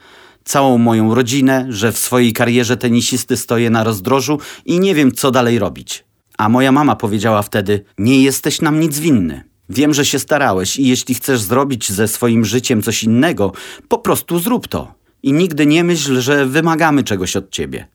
całą 0.45 0.79
moją 0.79 1.15
rodzinę, 1.15 1.67
że 1.69 1.93
w 1.93 1.99
swojej 1.99 2.33
karierze 2.33 2.77
tenisisty 2.77 3.37
stoję 3.37 3.71
na 3.71 3.85
rozdrożu 3.85 4.39
i 4.65 4.81
nie 4.81 4.95
wiem, 4.95 5.13
co 5.13 5.31
dalej 5.31 5.59
robić. 5.59 6.05
A 6.39 6.49
moja 6.49 6.73
mama 6.73 6.97
powiedziała 6.97 7.43
wtedy: 7.43 7.85
Nie 7.99 8.23
jesteś 8.23 8.61
nam 8.61 8.81
nic 8.81 8.99
winny. 8.99 9.45
Wiem, 9.69 9.95
że 9.95 10.05
się 10.05 10.19
starałeś 10.19 10.77
i 10.77 10.87
jeśli 10.87 11.15
chcesz 11.15 11.41
zrobić 11.41 11.93
ze 11.93 12.09
swoim 12.09 12.45
życiem 12.45 12.83
coś 12.83 13.05
innego, 13.05 13.53
po 13.89 13.99
prostu 13.99 14.39
zrób 14.39 14.69
to. 14.69 14.95
I 15.23 15.33
nigdy 15.33 15.67
nie 15.67 15.85
myśl, 15.85 16.21
że 16.21 16.47
wymagamy 16.47 17.05
czegoś 17.05 17.37
od 17.37 17.51
ciebie. 17.51 17.89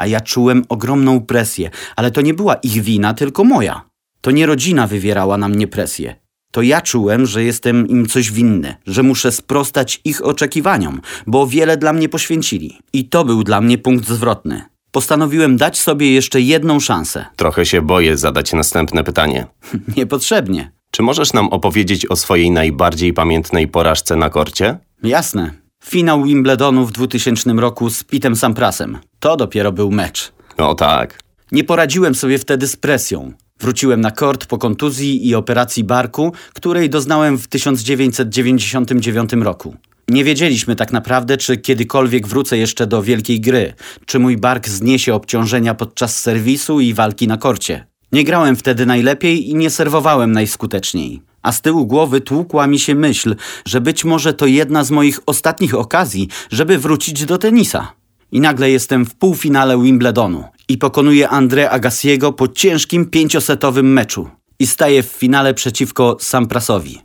A 0.00 0.06
ja 0.06 0.20
czułem 0.20 0.64
ogromną 0.68 1.20
presję, 1.20 1.70
ale 1.96 2.10
to 2.10 2.20
nie 2.20 2.34
była 2.34 2.54
ich 2.54 2.82
wina, 2.82 3.14
tylko 3.14 3.44
moja. 3.44 3.84
To 4.20 4.30
nie 4.30 4.46
rodzina 4.46 4.86
wywierała 4.86 5.36
na 5.36 5.48
mnie 5.48 5.66
presję. 5.66 6.14
To 6.52 6.62
ja 6.62 6.80
czułem, 6.80 7.26
że 7.26 7.44
jestem 7.44 7.88
im 7.88 8.06
coś 8.06 8.32
winny, 8.32 8.74
że 8.86 9.02
muszę 9.02 9.32
sprostać 9.32 10.00
ich 10.04 10.24
oczekiwaniom, 10.24 11.00
bo 11.26 11.46
wiele 11.46 11.76
dla 11.76 11.92
mnie 11.92 12.08
poświęcili. 12.08 12.78
I 12.92 13.08
to 13.08 13.24
był 13.24 13.44
dla 13.44 13.60
mnie 13.60 13.78
punkt 13.78 14.08
zwrotny. 14.08 14.62
Postanowiłem 14.90 15.56
dać 15.56 15.78
sobie 15.78 16.12
jeszcze 16.12 16.40
jedną 16.40 16.80
szansę. 16.80 17.24
Trochę 17.36 17.66
się 17.66 17.82
boję 17.82 18.16
zadać 18.16 18.52
następne 18.52 19.04
pytanie. 19.04 19.46
Niepotrzebnie. 19.96 20.72
Czy 20.90 21.02
możesz 21.02 21.32
nam 21.32 21.48
opowiedzieć 21.48 22.06
o 22.06 22.16
swojej 22.16 22.50
najbardziej 22.50 23.12
pamiętnej 23.12 23.68
porażce 23.68 24.16
na 24.16 24.30
korcie? 24.30 24.78
Jasne. 25.02 25.59
Finał 25.84 26.24
Wimbledonu 26.24 26.86
w 26.86 26.92
2000 26.92 27.52
roku 27.52 27.90
z 27.90 28.04
Pitem 28.04 28.36
Samprasem. 28.36 28.98
To 29.20 29.36
dopiero 29.36 29.72
był 29.72 29.90
mecz. 29.90 30.32
O 30.56 30.74
tak. 30.74 31.18
Nie 31.52 31.64
poradziłem 31.64 32.14
sobie 32.14 32.38
wtedy 32.38 32.68
z 32.68 32.76
presją. 32.76 33.32
Wróciłem 33.60 34.00
na 34.00 34.10
kort 34.10 34.46
po 34.46 34.58
kontuzji 34.58 35.28
i 35.28 35.34
operacji 35.34 35.84
barku, 35.84 36.32
której 36.54 36.90
doznałem 36.90 37.38
w 37.38 37.48
1999 37.48 39.32
roku. 39.32 39.74
Nie 40.08 40.24
wiedzieliśmy 40.24 40.76
tak 40.76 40.92
naprawdę, 40.92 41.36
czy 41.36 41.56
kiedykolwiek 41.56 42.26
wrócę 42.26 42.58
jeszcze 42.58 42.86
do 42.86 43.02
wielkiej 43.02 43.40
gry, 43.40 43.74
czy 44.06 44.18
mój 44.18 44.36
bark 44.36 44.68
zniesie 44.68 45.14
obciążenia 45.14 45.74
podczas 45.74 46.18
serwisu 46.18 46.80
i 46.80 46.94
walki 46.94 47.26
na 47.28 47.36
korcie. 47.36 47.86
Nie 48.12 48.24
grałem 48.24 48.56
wtedy 48.56 48.86
najlepiej 48.86 49.50
i 49.50 49.54
nie 49.54 49.70
serwowałem 49.70 50.32
najskuteczniej. 50.32 51.22
A 51.42 51.52
z 51.52 51.60
tyłu 51.60 51.86
głowy 51.86 52.20
tłukła 52.20 52.66
mi 52.66 52.78
się 52.78 52.94
myśl, 52.94 53.36
że 53.64 53.80
być 53.80 54.04
może 54.04 54.34
to 54.34 54.46
jedna 54.46 54.84
z 54.84 54.90
moich 54.90 55.20
ostatnich 55.26 55.74
okazji, 55.74 56.28
żeby 56.50 56.78
wrócić 56.78 57.24
do 57.24 57.38
tenisa. 57.38 57.92
I 58.32 58.40
nagle 58.40 58.70
jestem 58.70 59.06
w 59.06 59.14
półfinale 59.14 59.82
Wimbledonu 59.82 60.44
i 60.68 60.78
pokonuję 60.78 61.28
André 61.28 61.66
Agassiego 61.70 62.32
po 62.32 62.48
ciężkim 62.48 63.06
pięciosetowym 63.06 63.92
meczu. 63.92 64.30
I 64.58 64.66
staję 64.66 65.02
w 65.02 65.06
finale 65.06 65.54
przeciwko 65.54 66.16
Samprasowi. 66.20 67.00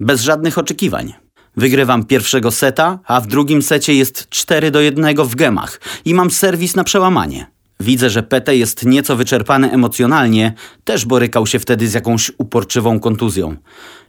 Bez 0.00 0.22
żadnych 0.22 0.58
oczekiwań. 0.58 1.14
Wygrywam 1.56 2.04
pierwszego 2.04 2.50
seta, 2.50 2.98
a 3.06 3.20
w 3.20 3.26
drugim 3.26 3.62
secie 3.62 3.94
jest 3.94 4.28
4 4.28 4.70
do 4.70 4.80
1 4.80 5.16
w 5.16 5.34
gemach 5.34 5.80
i 6.04 6.14
mam 6.14 6.30
serwis 6.30 6.76
na 6.76 6.84
przełamanie. 6.84 7.57
Widzę, 7.80 8.10
że 8.10 8.22
Pete 8.22 8.56
jest 8.56 8.84
nieco 8.84 9.16
wyczerpany 9.16 9.72
emocjonalnie, 9.72 10.52
też 10.84 11.04
borykał 11.04 11.46
się 11.46 11.58
wtedy 11.58 11.88
z 11.88 11.94
jakąś 11.94 12.32
uporczywą 12.38 13.00
kontuzją. 13.00 13.56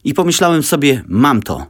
I 0.03 0.13
pomyślałem 0.13 0.63
sobie, 0.63 1.03
mam 1.07 1.41
to. 1.41 1.67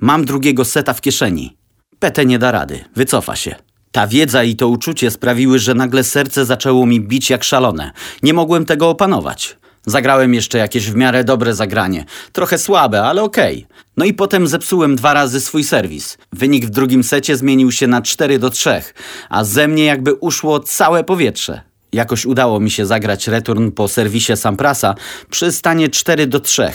Mam 0.00 0.24
drugiego 0.24 0.64
seta 0.64 0.92
w 0.92 1.00
kieszeni. 1.00 1.56
Pete 1.98 2.26
nie 2.26 2.38
da 2.38 2.50
rady, 2.50 2.84
wycofa 2.96 3.36
się. 3.36 3.54
Ta 3.92 4.06
wiedza 4.06 4.44
i 4.44 4.56
to 4.56 4.68
uczucie 4.68 5.10
sprawiły, 5.10 5.58
że 5.58 5.74
nagle 5.74 6.04
serce 6.04 6.44
zaczęło 6.44 6.86
mi 6.86 7.00
bić 7.00 7.30
jak 7.30 7.44
szalone. 7.44 7.90
Nie 8.22 8.34
mogłem 8.34 8.64
tego 8.64 8.88
opanować. 8.88 9.56
Zagrałem 9.90 10.34
jeszcze 10.34 10.58
jakieś 10.58 10.90
w 10.90 10.96
miarę 10.96 11.24
dobre 11.24 11.54
zagranie. 11.54 12.04
Trochę 12.32 12.58
słabe, 12.58 13.04
ale 13.04 13.22
okej. 13.22 13.66
No 13.96 14.04
i 14.04 14.14
potem 14.14 14.46
zepsułem 14.46 14.96
dwa 14.96 15.14
razy 15.14 15.40
swój 15.40 15.64
serwis. 15.64 16.18
Wynik 16.32 16.66
w 16.66 16.70
drugim 16.70 17.04
secie 17.04 17.36
zmienił 17.36 17.72
się 17.72 17.86
na 17.86 18.02
4 18.02 18.38
do 18.38 18.50
3, 18.50 18.82
a 19.28 19.44
ze 19.44 19.68
mnie 19.68 19.84
jakby 19.84 20.14
uszło 20.14 20.60
całe 20.60 21.04
powietrze. 21.04 21.60
Jakoś 21.92 22.26
udało 22.26 22.60
mi 22.60 22.70
się 22.70 22.86
zagrać 22.86 23.28
return 23.28 23.70
po 23.70 23.88
serwisie 23.88 24.36
Samprasa 24.36 24.94
przy 25.30 25.52
stanie 25.52 25.88
4 25.88 26.26
do 26.26 26.40
3. 26.40 26.72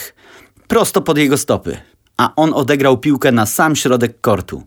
Prosto 0.67 1.01
pod 1.01 1.17
jego 1.17 1.37
stopy. 1.37 1.77
A 2.17 2.35
on 2.35 2.53
odegrał 2.53 2.97
piłkę 2.97 3.31
na 3.31 3.45
sam 3.45 3.75
środek 3.75 4.21
kortu. 4.21 4.63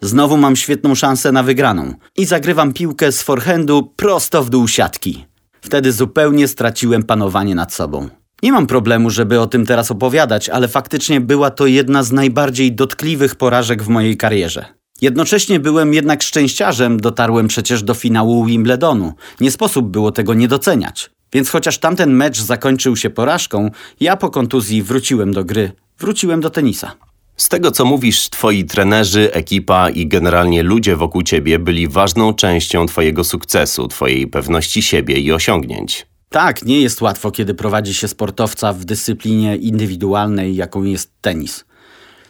Znowu 0.00 0.36
mam 0.36 0.56
świetną 0.56 0.94
szansę 0.94 1.32
na 1.32 1.42
wygraną 1.42 1.94
i 2.16 2.24
zagrywam 2.24 2.72
piłkę 2.72 3.12
z 3.12 3.22
forehandu 3.22 3.92
prosto 3.96 4.44
w 4.44 4.50
dół 4.50 4.68
siatki. 4.68 5.29
Wtedy 5.60 5.92
zupełnie 5.92 6.48
straciłem 6.48 7.02
panowanie 7.02 7.54
nad 7.54 7.74
sobą. 7.74 8.08
Nie 8.42 8.52
mam 8.52 8.66
problemu, 8.66 9.10
żeby 9.10 9.40
o 9.40 9.46
tym 9.46 9.66
teraz 9.66 9.90
opowiadać, 9.90 10.48
ale 10.48 10.68
faktycznie 10.68 11.20
była 11.20 11.50
to 11.50 11.66
jedna 11.66 12.02
z 12.02 12.12
najbardziej 12.12 12.72
dotkliwych 12.72 13.34
porażek 13.34 13.82
w 13.82 13.88
mojej 13.88 14.16
karierze. 14.16 14.64
Jednocześnie 15.00 15.60
byłem 15.60 15.94
jednak 15.94 16.22
szczęściarzem, 16.22 17.00
dotarłem 17.00 17.48
przecież 17.48 17.82
do 17.82 17.94
finału 17.94 18.44
Wimbledonu. 18.44 19.12
Nie 19.40 19.50
sposób 19.50 19.88
było 19.88 20.12
tego 20.12 20.34
nie 20.34 20.48
doceniać. 20.48 21.10
Więc 21.32 21.50
chociaż 21.50 21.78
tamten 21.78 22.12
mecz 22.12 22.40
zakończył 22.40 22.96
się 22.96 23.10
porażką, 23.10 23.70
ja 24.00 24.16
po 24.16 24.30
kontuzji 24.30 24.82
wróciłem 24.82 25.32
do 25.32 25.44
gry, 25.44 25.72
wróciłem 25.98 26.40
do 26.40 26.50
tenisa. 26.50 26.92
Z 27.36 27.48
tego 27.48 27.70
co 27.70 27.84
mówisz, 27.84 28.28
twoi 28.28 28.64
trenerzy, 28.64 29.32
ekipa 29.32 29.90
i 29.90 30.06
generalnie 30.06 30.62
ludzie 30.62 30.96
wokół 30.96 31.22
ciebie 31.22 31.58
byli 31.58 31.88
ważną 31.88 32.34
częścią 32.34 32.86
twojego 32.86 33.24
sukcesu, 33.24 33.88
twojej 33.88 34.26
pewności 34.26 34.82
siebie 34.82 35.18
i 35.18 35.32
osiągnięć. 35.32 36.06
Tak, 36.28 36.62
nie 36.62 36.80
jest 36.80 37.00
łatwo, 37.02 37.30
kiedy 37.30 37.54
prowadzi 37.54 37.94
się 37.94 38.08
sportowca 38.08 38.72
w 38.72 38.84
dyscyplinie 38.84 39.56
indywidualnej, 39.56 40.56
jaką 40.56 40.82
jest 40.82 41.12
tenis. 41.20 41.64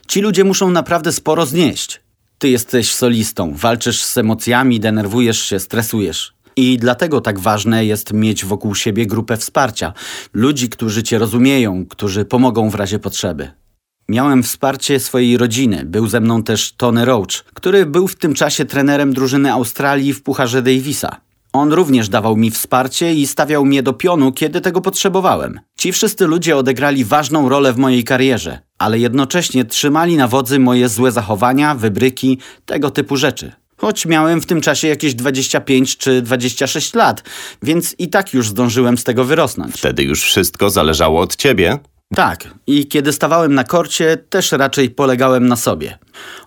Ci 0.08 0.20
ludzie 0.20 0.44
muszą 0.44 0.70
naprawdę 0.70 1.12
sporo 1.12 1.46
znieść. 1.46 2.00
Ty 2.38 2.48
jesteś 2.48 2.94
solistą, 2.94 3.54
walczysz 3.54 4.04
z 4.04 4.18
emocjami, 4.18 4.80
denerwujesz 4.80 5.42
się, 5.42 5.60
stresujesz. 5.60 6.32
I 6.56 6.78
dlatego 6.78 7.20
tak 7.20 7.38
ważne 7.38 7.84
jest 7.84 8.12
mieć 8.12 8.44
wokół 8.44 8.74
siebie 8.74 9.06
grupę 9.06 9.36
wsparcia. 9.36 9.92
Ludzi, 10.32 10.68
którzy 10.68 11.02
cię 11.02 11.18
rozumieją, 11.18 11.86
którzy 11.86 12.24
pomogą 12.24 12.70
w 12.70 12.74
razie 12.74 12.98
potrzeby. 12.98 13.50
Miałem 14.10 14.42
wsparcie 14.42 15.00
swojej 15.00 15.36
rodziny. 15.36 15.82
Był 15.84 16.08
ze 16.08 16.20
mną 16.20 16.42
też 16.42 16.72
Tony 16.72 17.04
Roach, 17.04 17.44
który 17.54 17.86
był 17.86 18.08
w 18.08 18.16
tym 18.16 18.34
czasie 18.34 18.64
trenerem 18.64 19.12
drużyny 19.12 19.52
Australii 19.52 20.12
w 20.12 20.22
Pucharze 20.22 20.62
Davisa. 20.62 21.16
On 21.52 21.72
również 21.72 22.08
dawał 22.08 22.36
mi 22.36 22.50
wsparcie 22.50 23.14
i 23.14 23.26
stawiał 23.26 23.64
mnie 23.64 23.82
do 23.82 23.92
pionu, 23.92 24.32
kiedy 24.32 24.60
tego 24.60 24.80
potrzebowałem. 24.80 25.60
Ci 25.78 25.92
wszyscy 25.92 26.26
ludzie 26.26 26.56
odegrali 26.56 27.04
ważną 27.04 27.48
rolę 27.48 27.72
w 27.72 27.76
mojej 27.76 28.04
karierze, 28.04 28.58
ale 28.78 28.98
jednocześnie 28.98 29.64
trzymali 29.64 30.16
na 30.16 30.28
wodzy 30.28 30.58
moje 30.58 30.88
złe 30.88 31.12
zachowania, 31.12 31.74
wybryki, 31.74 32.38
tego 32.66 32.90
typu 32.90 33.16
rzeczy. 33.16 33.52
Choć 33.76 34.06
miałem 34.06 34.40
w 34.40 34.46
tym 34.46 34.60
czasie 34.60 34.88
jakieś 34.88 35.14
25 35.14 35.96
czy 35.96 36.22
26 36.22 36.94
lat, 36.94 37.22
więc 37.62 37.94
i 37.98 38.08
tak 38.08 38.34
już 38.34 38.48
zdążyłem 38.48 38.98
z 38.98 39.04
tego 39.04 39.24
wyrosnąć. 39.24 39.74
Wtedy 39.76 40.02
już 40.02 40.22
wszystko 40.22 40.70
zależało 40.70 41.20
od 41.20 41.36
ciebie. 41.36 41.78
Tak, 42.14 42.54
i 42.66 42.86
kiedy 42.86 43.12
stawałem 43.12 43.54
na 43.54 43.64
korcie, 43.64 44.16
też 44.16 44.52
raczej 44.52 44.90
polegałem 44.90 45.48
na 45.48 45.56
sobie. 45.56 45.98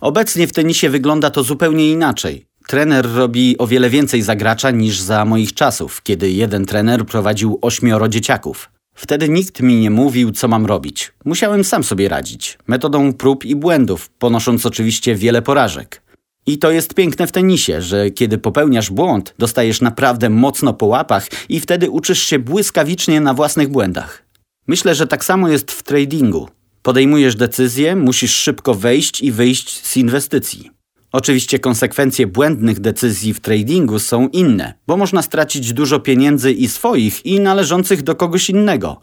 Obecnie 0.02 0.48
w 0.48 0.54
tenisie 0.54 0.90
wygląda 0.90 1.30
to 1.30 1.44
zupełnie 1.44 1.92
inaczej. 1.92 2.46
Trener 2.68 3.14
robi 3.14 3.58
o 3.58 3.68
wiele 3.68 3.90
więcej 3.90 4.22
za 4.22 4.36
gracza 4.36 4.72
niż 4.72 5.00
za 5.00 5.26
moich 5.26 5.54
czasów, 5.54 6.02
kiedy 6.02 6.32
jeden 6.32 6.66
trener 6.66 7.06
prowadził 7.06 7.60
ośmioro 7.62 8.08
dzieciaków. 8.08 8.70
Wtedy 8.96 9.30
nikt 9.30 9.62
mi 9.62 9.76
nie 9.76 9.90
mówił, 9.90 10.32
co 10.32 10.48
mam 10.48 10.66
robić. 10.66 11.14
Musiałem 11.26 11.64
sam 11.64 11.84
sobie 11.84 12.10
radzić, 12.10 12.58
metodą 12.68 13.14
prób 13.14 13.46
i 13.46 13.56
błędów, 13.56 14.10
ponosząc 14.10 14.66
oczywiście 14.66 15.16
wiele 15.16 15.42
porażek. 15.42 16.02
I 16.46 16.58
to 16.58 16.72
jest 16.72 16.94
piękne 16.94 17.28
w 17.28 17.32
tenisie, 17.32 17.82
że 17.82 18.12
kiedy 18.12 18.38
popełniasz 18.38 18.90
błąd, 18.90 19.34
dostajesz 19.40 19.82
naprawdę 19.82 20.30
mocno 20.30 20.74
po 20.74 20.86
łapach 20.86 21.28
i 21.50 21.60
wtedy 21.60 21.90
uczysz 21.90 22.24
się 22.24 22.40
błyskawicznie 22.40 23.22
na 23.22 23.34
własnych 23.34 23.70
błędach. 23.70 24.24
Myślę, 24.68 24.96
że 24.96 25.08
tak 25.08 25.26
samo 25.26 25.50
jest 25.50 25.72
w 25.72 25.84
tradingu. 25.84 26.50
Podejmujesz 26.82 27.36
decyzję, 27.36 27.96
musisz 27.96 28.36
szybko 28.36 28.74
wejść 28.74 29.22
i 29.22 29.32
wyjść 29.32 29.86
z 29.86 29.98
inwestycji. 29.98 30.72
Oczywiście 31.12 31.60
konsekwencje 31.60 32.28
błędnych 32.28 32.80
decyzji 32.80 33.34
w 33.34 33.40
tradingu 33.40 34.00
są 34.00 34.28
inne, 34.28 34.74
bo 34.88 34.98
można 34.98 35.22
stracić 35.22 35.74
dużo 35.74 36.00
pieniędzy 36.00 36.52
i 36.52 36.68
swoich, 36.68 37.26
i 37.26 37.40
należących 37.40 38.02
do 38.02 38.16
kogoś 38.16 38.50
innego. 38.50 39.00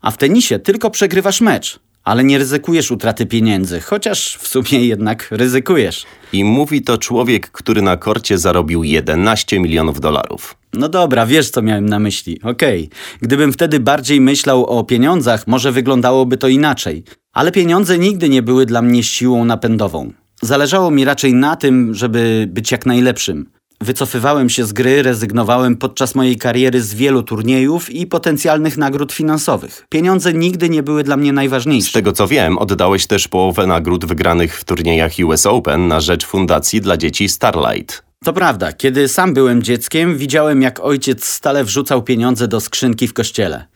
A 0.00 0.10
w 0.10 0.18
tenisie 0.18 0.58
tylko 0.58 0.90
przegrywasz 0.90 1.40
mecz, 1.40 1.80
ale 2.04 2.24
nie 2.24 2.38
ryzykujesz 2.38 2.90
utraty 2.90 3.26
pieniędzy, 3.26 3.80
chociaż 3.80 4.36
w 4.36 4.48
sumie 4.48 4.86
jednak 4.86 5.28
ryzykujesz. 5.30 6.06
I 6.32 6.44
mówi 6.44 6.82
to 6.82 6.98
człowiek, 6.98 7.50
który 7.50 7.82
na 7.82 7.96
korcie 7.96 8.38
zarobił 8.38 8.84
11 8.84 9.60
milionów 9.60 10.00
dolarów. 10.00 10.56
No 10.74 10.88
dobra, 10.88 11.26
wiesz 11.26 11.50
co 11.50 11.62
miałem 11.62 11.88
na 11.88 11.98
myśli. 11.98 12.40
Okej. 12.42 12.90
Gdybym 13.20 13.52
wtedy 13.52 13.80
bardziej 13.80 14.20
myślał 14.20 14.66
o 14.66 14.84
pieniądzach, 14.84 15.46
może 15.46 15.72
wyglądałoby 15.72 16.36
to 16.36 16.48
inaczej. 16.48 17.04
Ale 17.32 17.52
pieniądze 17.52 17.98
nigdy 17.98 18.28
nie 18.28 18.42
były 18.42 18.66
dla 18.66 18.82
mnie 18.82 19.02
siłą 19.02 19.44
napędową. 19.44 20.12
Zależało 20.42 20.90
mi 20.90 21.04
raczej 21.04 21.34
na 21.34 21.56
tym, 21.56 21.94
żeby 21.94 22.48
być 22.50 22.72
jak 22.72 22.86
najlepszym. 22.86 23.46
Wycofywałem 23.82 24.50
się 24.50 24.64
z 24.64 24.72
gry, 24.72 25.02
rezygnowałem 25.02 25.76
podczas 25.76 26.14
mojej 26.14 26.36
kariery 26.36 26.82
z 26.82 26.94
wielu 26.94 27.22
turniejów 27.22 27.90
i 27.90 28.06
potencjalnych 28.06 28.76
nagród 28.76 29.12
finansowych. 29.12 29.86
Pieniądze 29.88 30.32
nigdy 30.32 30.68
nie 30.68 30.82
były 30.82 31.04
dla 31.04 31.16
mnie 31.16 31.32
najważniejsze. 31.32 31.88
Z 31.88 31.92
tego 31.92 32.12
co 32.12 32.28
wiem, 32.28 32.58
oddałeś 32.58 33.06
też 33.06 33.28
połowę 33.28 33.66
nagród 33.66 34.04
wygranych 34.04 34.60
w 34.60 34.64
turniejach 34.64 35.12
US 35.24 35.46
Open 35.46 35.88
na 35.88 36.00
rzecz 36.00 36.26
Fundacji 36.26 36.80
dla 36.80 36.96
Dzieci 36.96 37.28
Starlight. 37.28 38.02
To 38.24 38.32
prawda, 38.32 38.72
kiedy 38.72 39.08
sam 39.08 39.34
byłem 39.34 39.62
dzieckiem, 39.62 40.16
widziałem 40.18 40.62
jak 40.62 40.80
ojciec 40.80 41.24
stale 41.24 41.64
wrzucał 41.64 42.02
pieniądze 42.02 42.48
do 42.48 42.60
skrzynki 42.60 43.08
w 43.08 43.12
kościele. 43.12 43.66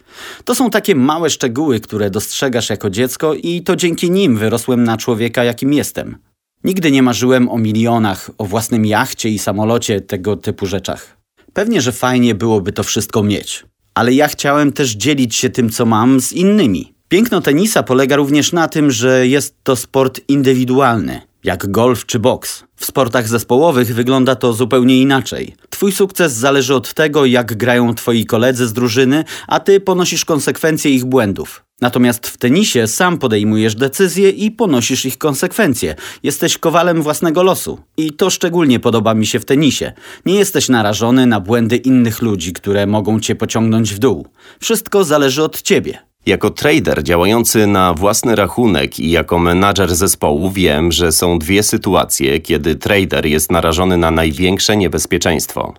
To 0.45 0.55
są 0.55 0.71
takie 0.71 0.95
małe 0.95 1.31
szczegóły, 1.31 1.81
które 1.81 2.11
dostrzegasz 2.11 2.71
jako 2.71 2.91
dziecko 2.91 3.35
i 3.35 3.63
to 3.63 3.77
dzięki 3.77 4.11
nim 4.11 4.37
wyrosłem 4.37 4.85
na 4.85 4.97
człowieka, 4.97 5.45
jakim 5.45 5.73
jestem. 5.73 6.19
Nigdy 6.65 6.91
nie 6.91 7.03
marzyłem 7.03 7.49
o 7.49 7.59
milionach, 7.59 8.31
o 8.39 8.45
własnym 8.45 8.87
jachcie 8.87 9.29
i 9.29 9.39
samolocie, 9.39 10.01
tego 10.01 10.37
typu 10.37 10.67
rzeczach. 10.67 11.17
Pewnie, 11.53 11.81
że 11.81 11.93
fajnie 11.93 12.35
byłoby 12.35 12.73
to 12.73 12.83
wszystko 12.83 13.23
mieć. 13.23 13.65
Ale 13.95 14.13
ja 14.13 14.29
chciałem 14.29 14.73
też 14.73 14.91
dzielić 14.91 15.37
się 15.37 15.51
tym, 15.51 15.71
co 15.71 15.87
mam, 15.87 16.21
z 16.21 16.33
innymi. 16.33 16.95
Piękno 17.09 17.41
tenisa 17.41 17.83
polega 17.83 18.17
również 18.17 18.53
na 18.53 18.69
tym, 18.69 18.91
że 18.91 19.27
jest 19.29 19.57
to 19.63 19.77
sport 19.77 20.21
indywidualny, 20.29 21.21
jak 21.45 21.71
golf 21.71 22.07
czy 22.07 22.19
boks. 22.19 22.65
W 22.77 22.85
sportach 22.85 23.29
zespołowych 23.29 23.95
wygląda 23.95 24.35
to 24.35 24.53
zupełnie 24.53 25.01
inaczej. 25.01 25.55
Twój 25.71 25.93
sukces 25.93 26.33
zależy 26.33 26.75
od 26.75 26.95
tego, 26.95 27.27
jak 27.27 27.57
grają 27.57 27.95
twoi 27.95 28.27
koledzy 28.27 28.67
z 28.67 28.73
drużyny, 28.73 29.25
a 29.47 29.61
ty 29.61 29.81
ponosisz 29.81 30.25
konsekwencje 30.25 30.91
ich 30.91 31.05
błędów. 31.05 31.66
Natomiast 31.81 32.27
w 32.27 32.37
tenisie 32.37 32.87
sam 32.87 33.19
podejmujesz 33.19 33.75
decyzje 33.75 34.31
i 34.31 34.51
ponosisz 34.51 35.05
ich 35.05 35.19
konsekwencje. 35.19 35.95
Jesteś 36.23 36.59
kowalem 36.59 37.03
własnego 37.03 37.43
losu. 37.43 37.79
I 37.97 38.13
to 38.13 38.31
szczególnie 38.31 38.81
podoba 38.81 39.15
mi 39.15 39.27
się 39.27 39.41
w 39.41 39.45
tenisie. 39.45 39.93
Nie 40.27 40.35
jesteś 40.35 40.69
narażony 40.69 41.27
na 41.27 41.41
błędy 41.41 41.77
innych 41.77 42.23
ludzi, 42.23 42.53
które 42.53 42.87
mogą 42.87 43.21
cię 43.21 43.35
pociągnąć 43.35 43.95
w 43.95 43.99
dół. 43.99 44.27
Wszystko 44.61 45.05
zależy 45.05 45.43
od 45.43 45.63
ciebie. 45.63 45.99
Jako 46.27 46.51
trader 46.51 47.03
działający 47.03 47.67
na 47.67 47.95
własny 47.95 48.37
rachunek 48.37 48.99
i 48.99 49.11
jako 49.11 49.39
menadżer 49.39 49.95
zespołu 49.95 50.51
wiem, 50.51 50.93
że 50.93 51.13
są 51.13 51.39
dwie 51.39 51.63
sytuacje, 51.63 52.41
kiedy 52.41 52.75
trader 52.75 53.27
jest 53.27 53.53
narażony 53.53 53.97
na 53.97 54.11
największe 54.11 54.77
niebezpieczeństwo. 54.77 55.75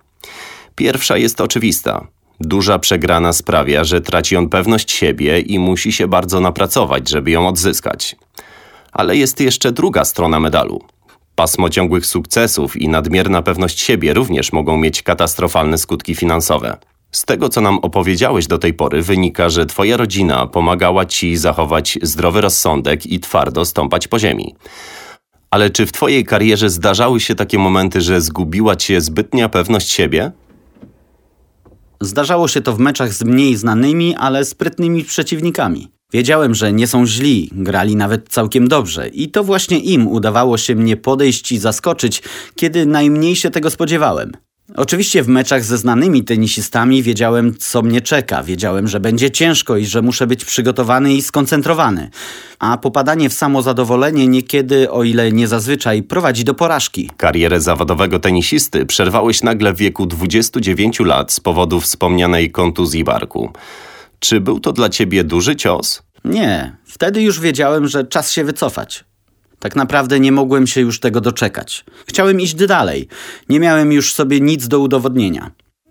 Pierwsza 0.74 1.16
jest 1.16 1.40
oczywista. 1.40 2.06
Duża 2.40 2.78
przegrana 2.78 3.32
sprawia, 3.32 3.84
że 3.84 4.00
traci 4.00 4.36
on 4.36 4.48
pewność 4.48 4.92
siebie 4.92 5.40
i 5.40 5.58
musi 5.58 5.92
się 5.92 6.08
bardzo 6.08 6.40
napracować, 6.40 7.08
żeby 7.08 7.30
ją 7.30 7.48
odzyskać. 7.48 8.16
Ale 8.92 9.16
jest 9.16 9.40
jeszcze 9.40 9.72
druga 9.72 10.04
strona 10.04 10.40
medalu. 10.40 10.82
Pasmo 11.34 11.70
ciągłych 11.70 12.06
sukcesów 12.06 12.76
i 12.76 12.88
nadmierna 12.88 13.42
pewność 13.42 13.80
siebie 13.80 14.14
również 14.14 14.52
mogą 14.52 14.76
mieć 14.76 15.02
katastrofalne 15.02 15.78
skutki 15.78 16.14
finansowe. 16.14 16.76
Z 17.12 17.24
tego, 17.24 17.48
co 17.48 17.60
nam 17.60 17.78
opowiedziałeś 17.78 18.46
do 18.46 18.58
tej 18.58 18.74
pory, 18.74 19.02
wynika, 19.02 19.48
że 19.48 19.66
Twoja 19.66 19.96
rodzina 19.96 20.46
pomagała 20.46 21.06
Ci 21.06 21.36
zachować 21.36 21.98
zdrowy 22.02 22.40
rozsądek 22.40 23.06
i 23.06 23.20
twardo 23.20 23.64
stąpać 23.64 24.08
po 24.08 24.18
ziemi. 24.18 24.54
Ale 25.50 25.70
czy 25.70 25.86
w 25.86 25.92
Twojej 25.92 26.24
karierze 26.24 26.70
zdarzały 26.70 27.20
się 27.20 27.34
takie 27.34 27.58
momenty, 27.58 28.00
że 28.00 28.20
zgubiła 28.20 28.76
Cię 28.76 29.00
zbytnia 29.00 29.48
pewność 29.48 29.90
siebie? 29.90 30.32
Zdarzało 32.00 32.48
się 32.48 32.60
to 32.60 32.72
w 32.72 32.78
meczach 32.78 33.14
z 33.14 33.24
mniej 33.24 33.56
znanymi, 33.56 34.14
ale 34.16 34.44
sprytnymi 34.44 35.04
przeciwnikami. 35.04 35.88
Wiedziałem, 36.12 36.54
że 36.54 36.72
nie 36.72 36.86
są 36.86 37.06
źli, 37.06 37.50
grali 37.52 37.96
nawet 37.96 38.28
całkiem 38.28 38.68
dobrze 38.68 39.08
i 39.08 39.30
to 39.30 39.44
właśnie 39.44 39.78
im 39.78 40.08
udawało 40.08 40.58
się 40.58 40.74
mnie 40.74 40.96
podejść 40.96 41.52
i 41.52 41.58
zaskoczyć, 41.58 42.22
kiedy 42.54 42.86
najmniej 42.86 43.36
się 43.36 43.50
tego 43.50 43.70
spodziewałem. 43.70 44.32
Oczywiście 44.76 45.22
w 45.22 45.28
meczach 45.28 45.64
ze 45.64 45.78
znanymi 45.78 46.24
tenisistami 46.24 47.02
wiedziałem, 47.02 47.54
co 47.58 47.82
mnie 47.82 48.00
czeka. 48.00 48.42
Wiedziałem, 48.42 48.88
że 48.88 49.00
będzie 49.00 49.30
ciężko 49.30 49.76
i 49.76 49.86
że 49.86 50.02
muszę 50.02 50.26
być 50.26 50.44
przygotowany 50.44 51.14
i 51.14 51.22
skoncentrowany. 51.22 52.10
A 52.58 52.78
popadanie 52.78 53.28
w 53.28 53.32
samozadowolenie 53.32 54.28
niekiedy, 54.28 54.90
o 54.90 55.04
ile 55.04 55.32
nie 55.32 55.48
zazwyczaj, 55.48 56.02
prowadzi 56.02 56.44
do 56.44 56.54
porażki. 56.54 57.10
Karierę 57.16 57.60
zawodowego 57.60 58.18
tenisisty 58.18 58.86
przerwałeś 58.86 59.42
nagle 59.42 59.72
w 59.72 59.76
wieku 59.76 60.06
29 60.06 61.00
lat 61.00 61.32
z 61.32 61.40
powodu 61.40 61.80
wspomnianej 61.80 62.50
kontuzji 62.50 63.04
barku. 63.04 63.52
Czy 64.18 64.40
był 64.40 64.60
to 64.60 64.72
dla 64.72 64.88
ciebie 64.88 65.24
duży 65.24 65.56
cios? 65.56 66.02
Nie, 66.24 66.76
wtedy 66.84 67.22
już 67.22 67.40
wiedziałem, 67.40 67.88
że 67.88 68.04
czas 68.04 68.30
się 68.30 68.44
wycofać. 68.44 69.04
Tak 69.58 69.76
naprawdę 69.76 70.20
nie 70.20 70.32
mogłem 70.32 70.66
się 70.66 70.80
już 70.80 71.00
tego 71.00 71.20
doczekać. 71.20 71.84
Chciałem 72.06 72.40
iść 72.40 72.54
dalej. 72.54 73.08
Nie 73.48 73.60
miałem 73.60 73.92
już 73.92 74.12
sobie 74.12 74.40
nic 74.40 74.68
do 74.68 74.80
udowodnienia. 74.80 75.50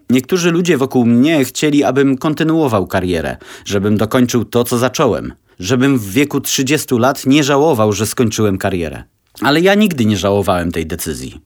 Niektórzy 0.10 0.52
ludzie 0.52 0.78
wokół 0.78 1.06
mnie 1.06 1.46
chcieli, 1.46 1.84
abym 1.84 2.18
kontynuował 2.18 2.88
karierę, 2.88 3.38
żebym 3.66 3.98
dokończył 3.98 4.46
to, 4.46 4.64
co 4.64 4.78
zacząłem, 4.78 5.34
żebym 5.60 6.00
w 6.00 6.12
wieku 6.12 6.42
30 6.42 6.96
lat 6.96 7.26
nie 7.26 7.44
żałował, 7.44 7.94
że 7.94 8.08
skończyłem 8.08 8.58
karierę. 8.58 9.04
Ale 9.42 9.62
ja 9.62 9.76
nigdy 9.76 10.06
nie 10.06 10.18
żałowałem 10.18 10.72
tej 10.72 10.86
decyzji. 10.86 11.42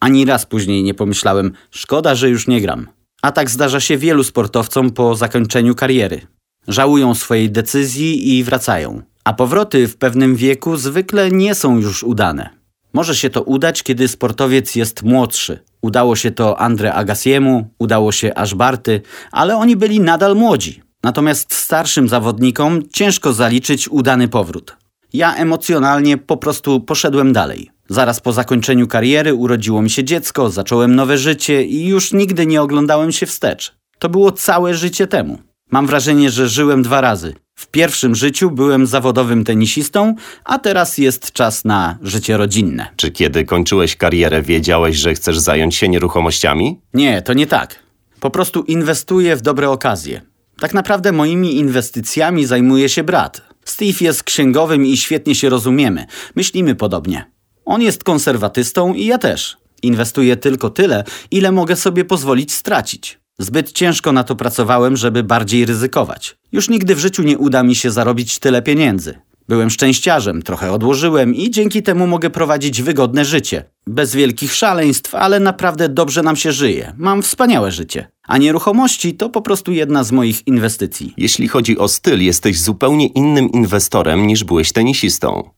Ani 0.00 0.24
raz 0.24 0.46
później 0.46 0.82
nie 0.82 0.94
pomyślałem, 0.94 1.52
szkoda, 1.70 2.14
że 2.14 2.30
już 2.30 2.46
nie 2.46 2.60
gram. 2.60 2.88
A 3.22 3.32
tak 3.32 3.50
zdarza 3.50 3.80
się 3.80 3.96
wielu 3.96 4.24
sportowcom 4.24 4.90
po 4.90 5.14
zakończeniu 5.14 5.74
kariery. 5.74 6.20
Żałują 6.68 7.14
swojej 7.14 7.50
decyzji 7.50 8.38
i 8.38 8.44
wracają. 8.44 9.02
A 9.26 9.32
powroty 9.32 9.88
w 9.88 9.96
pewnym 9.96 10.36
wieku 10.36 10.76
zwykle 10.76 11.30
nie 11.30 11.54
są 11.54 11.78
już 11.78 12.02
udane. 12.02 12.50
Może 12.92 13.16
się 13.16 13.30
to 13.30 13.42
udać, 13.42 13.82
kiedy 13.82 14.08
sportowiec 14.08 14.76
jest 14.76 15.02
młodszy. 15.02 15.58
Udało 15.82 16.16
się 16.16 16.30
to 16.30 16.60
Andre 16.60 16.94
Agassiemu, 16.94 17.70
udało 17.78 18.12
się 18.12 18.34
aż 18.34 18.54
Barty, 18.54 19.02
ale 19.32 19.56
oni 19.56 19.76
byli 19.76 20.00
nadal 20.00 20.36
młodzi. 20.36 20.82
Natomiast 21.02 21.54
starszym 21.54 22.08
zawodnikom 22.08 22.82
ciężko 22.92 23.32
zaliczyć 23.32 23.88
udany 23.88 24.28
powrót. 24.28 24.76
Ja 25.12 25.34
emocjonalnie 25.34 26.18
po 26.18 26.36
prostu 26.36 26.80
poszedłem 26.80 27.32
dalej. 27.32 27.70
Zaraz 27.88 28.20
po 28.20 28.32
zakończeniu 28.32 28.86
kariery 28.86 29.34
urodziło 29.34 29.82
mi 29.82 29.90
się 29.90 30.04
dziecko, 30.04 30.50
zacząłem 30.50 30.94
nowe 30.94 31.18
życie 31.18 31.62
i 31.64 31.86
już 31.86 32.12
nigdy 32.12 32.46
nie 32.46 32.62
oglądałem 32.62 33.12
się 33.12 33.26
wstecz. 33.26 33.74
To 33.98 34.08
było 34.08 34.32
całe 34.32 34.74
życie 34.74 35.06
temu. 35.06 35.38
Mam 35.70 35.86
wrażenie, 35.86 36.30
że 36.30 36.48
żyłem 36.48 36.82
dwa 36.82 37.00
razy. 37.00 37.34
W 37.58 37.66
pierwszym 37.66 38.14
życiu 38.14 38.50
byłem 38.50 38.86
zawodowym 38.86 39.44
tenisistą, 39.44 40.14
a 40.44 40.58
teraz 40.58 40.98
jest 40.98 41.32
czas 41.32 41.64
na 41.64 41.98
życie 42.02 42.36
rodzinne. 42.36 42.88
Czy 42.96 43.10
kiedy 43.10 43.44
kończyłeś 43.44 43.96
karierę, 43.96 44.42
wiedziałeś, 44.42 44.96
że 44.96 45.14
chcesz 45.14 45.38
zająć 45.38 45.74
się 45.74 45.88
nieruchomościami? 45.88 46.80
Nie, 46.94 47.22
to 47.22 47.32
nie 47.32 47.46
tak. 47.46 47.82
Po 48.20 48.30
prostu 48.30 48.62
inwestuję 48.62 49.36
w 49.36 49.42
dobre 49.42 49.70
okazje. 49.70 50.20
Tak 50.60 50.74
naprawdę 50.74 51.12
moimi 51.12 51.56
inwestycjami 51.56 52.46
zajmuje 52.46 52.88
się 52.88 53.04
brat. 53.04 53.42
Steve 53.64 53.98
jest 54.00 54.22
księgowym 54.22 54.86
i 54.86 54.96
świetnie 54.96 55.34
się 55.34 55.48
rozumiemy. 55.48 56.06
Myślimy 56.34 56.74
podobnie. 56.74 57.30
On 57.64 57.82
jest 57.82 58.04
konserwatystą 58.04 58.94
i 58.94 59.06
ja 59.06 59.18
też. 59.18 59.56
Inwestuję 59.82 60.36
tylko 60.36 60.70
tyle, 60.70 61.04
ile 61.30 61.52
mogę 61.52 61.76
sobie 61.76 62.04
pozwolić 62.04 62.52
stracić. 62.52 63.18
Zbyt 63.38 63.72
ciężko 63.72 64.12
na 64.12 64.24
to 64.24 64.36
pracowałem, 64.36 64.96
żeby 64.96 65.22
bardziej 65.22 65.66
ryzykować. 65.66 66.36
Już 66.52 66.68
nigdy 66.68 66.94
w 66.94 66.98
życiu 66.98 67.22
nie 67.22 67.38
uda 67.38 67.62
mi 67.62 67.74
się 67.74 67.90
zarobić 67.90 68.38
tyle 68.38 68.62
pieniędzy. 68.62 69.18
Byłem 69.48 69.70
szczęściarzem, 69.70 70.42
trochę 70.42 70.72
odłożyłem 70.72 71.34
i 71.34 71.50
dzięki 71.50 71.82
temu 71.82 72.06
mogę 72.06 72.30
prowadzić 72.30 72.82
wygodne 72.82 73.24
życie. 73.24 73.64
Bez 73.86 74.14
wielkich 74.14 74.54
szaleństw, 74.54 75.14
ale 75.14 75.40
naprawdę 75.40 75.88
dobrze 75.88 76.22
nam 76.22 76.36
się 76.36 76.52
żyje. 76.52 76.92
Mam 76.96 77.22
wspaniałe 77.22 77.72
życie. 77.72 78.08
A 78.22 78.38
nieruchomości 78.38 79.14
to 79.14 79.30
po 79.30 79.42
prostu 79.42 79.72
jedna 79.72 80.04
z 80.04 80.12
moich 80.12 80.46
inwestycji. 80.46 81.14
Jeśli 81.16 81.48
chodzi 81.48 81.78
o 81.78 81.88
styl, 81.88 82.22
jesteś 82.22 82.60
zupełnie 82.60 83.06
innym 83.06 83.52
inwestorem 83.52 84.26
niż 84.26 84.44
byłeś 84.44 84.72
tenisistą. 84.72 85.50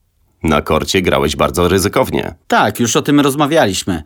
Na 0.43 0.61
korcie 0.61 1.01
grałeś 1.01 1.35
bardzo 1.35 1.67
ryzykownie. 1.67 2.35
Tak, 2.47 2.79
już 2.79 2.95
o 2.95 3.01
tym 3.01 3.19
rozmawialiśmy. 3.19 4.03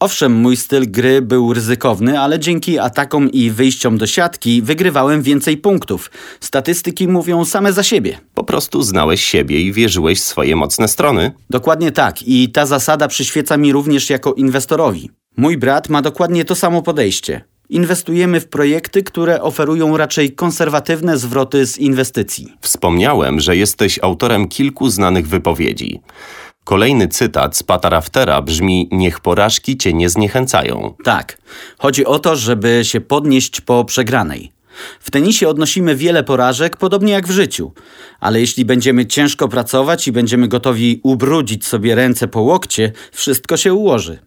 Owszem, 0.00 0.32
mój 0.32 0.56
styl 0.56 0.90
gry 0.90 1.22
był 1.22 1.52
ryzykowny, 1.52 2.20
ale 2.20 2.38
dzięki 2.38 2.78
atakom 2.78 3.30
i 3.30 3.50
wyjściom 3.50 3.98
do 3.98 4.06
siatki 4.06 4.62
wygrywałem 4.62 5.22
więcej 5.22 5.56
punktów. 5.56 6.10
Statystyki 6.40 7.08
mówią 7.08 7.44
same 7.44 7.72
za 7.72 7.82
siebie. 7.82 8.18
Po 8.34 8.44
prostu 8.44 8.82
znałeś 8.82 9.24
siebie 9.24 9.60
i 9.60 9.72
wierzyłeś 9.72 10.20
w 10.20 10.24
swoje 10.24 10.56
mocne 10.56 10.88
strony. 10.88 11.32
Dokładnie 11.50 11.92
tak 11.92 12.22
i 12.22 12.48
ta 12.48 12.66
zasada 12.66 13.08
przyświeca 13.08 13.56
mi 13.56 13.72
również 13.72 14.10
jako 14.10 14.34
inwestorowi. 14.34 15.10
Mój 15.36 15.58
brat 15.58 15.88
ma 15.88 16.02
dokładnie 16.02 16.44
to 16.44 16.54
samo 16.54 16.82
podejście. 16.82 17.44
Inwestujemy 17.68 18.40
w 18.40 18.48
projekty, 18.48 19.02
które 19.02 19.42
oferują 19.42 19.96
raczej 19.96 20.32
konserwatywne 20.32 21.18
zwroty 21.18 21.66
z 21.66 21.78
inwestycji. 21.78 22.52
Wspomniałem, 22.60 23.40
że 23.40 23.56
jesteś 23.56 23.98
autorem 24.02 24.48
kilku 24.48 24.90
znanych 24.90 25.28
wypowiedzi. 25.28 26.00
Kolejny 26.66 27.08
cytat 27.08 27.56
z 27.56 27.62
Pata 27.62 27.88
Raftera 27.88 28.42
brzmi: 28.42 28.88
Niech 28.92 29.20
porażki 29.20 29.76
cię 29.76 29.92
nie 29.92 30.08
zniechęcają. 30.08 30.94
Tak, 31.04 31.38
chodzi 31.78 32.06
o 32.06 32.18
to, 32.18 32.36
żeby 32.36 32.80
się 32.82 33.00
podnieść 33.00 33.60
po 33.60 33.84
przegranej. 33.84 34.52
W 35.00 35.10
tenisie 35.10 35.48
odnosimy 35.48 35.96
wiele 35.96 36.24
porażek, 36.24 36.76
podobnie 36.76 37.12
jak 37.12 37.28
w 37.28 37.30
życiu. 37.30 37.72
Ale 38.20 38.40
jeśli 38.40 38.64
będziemy 38.64 39.06
ciężko 39.06 39.48
pracować 39.48 40.08
i 40.08 40.12
będziemy 40.12 40.48
gotowi 40.48 41.00
ubrudzić 41.02 41.66
sobie 41.66 41.94
ręce 41.94 42.28
po 42.28 42.40
łokcie, 42.40 42.92
wszystko 43.12 43.56
się 43.56 43.74
ułoży. 43.74 44.18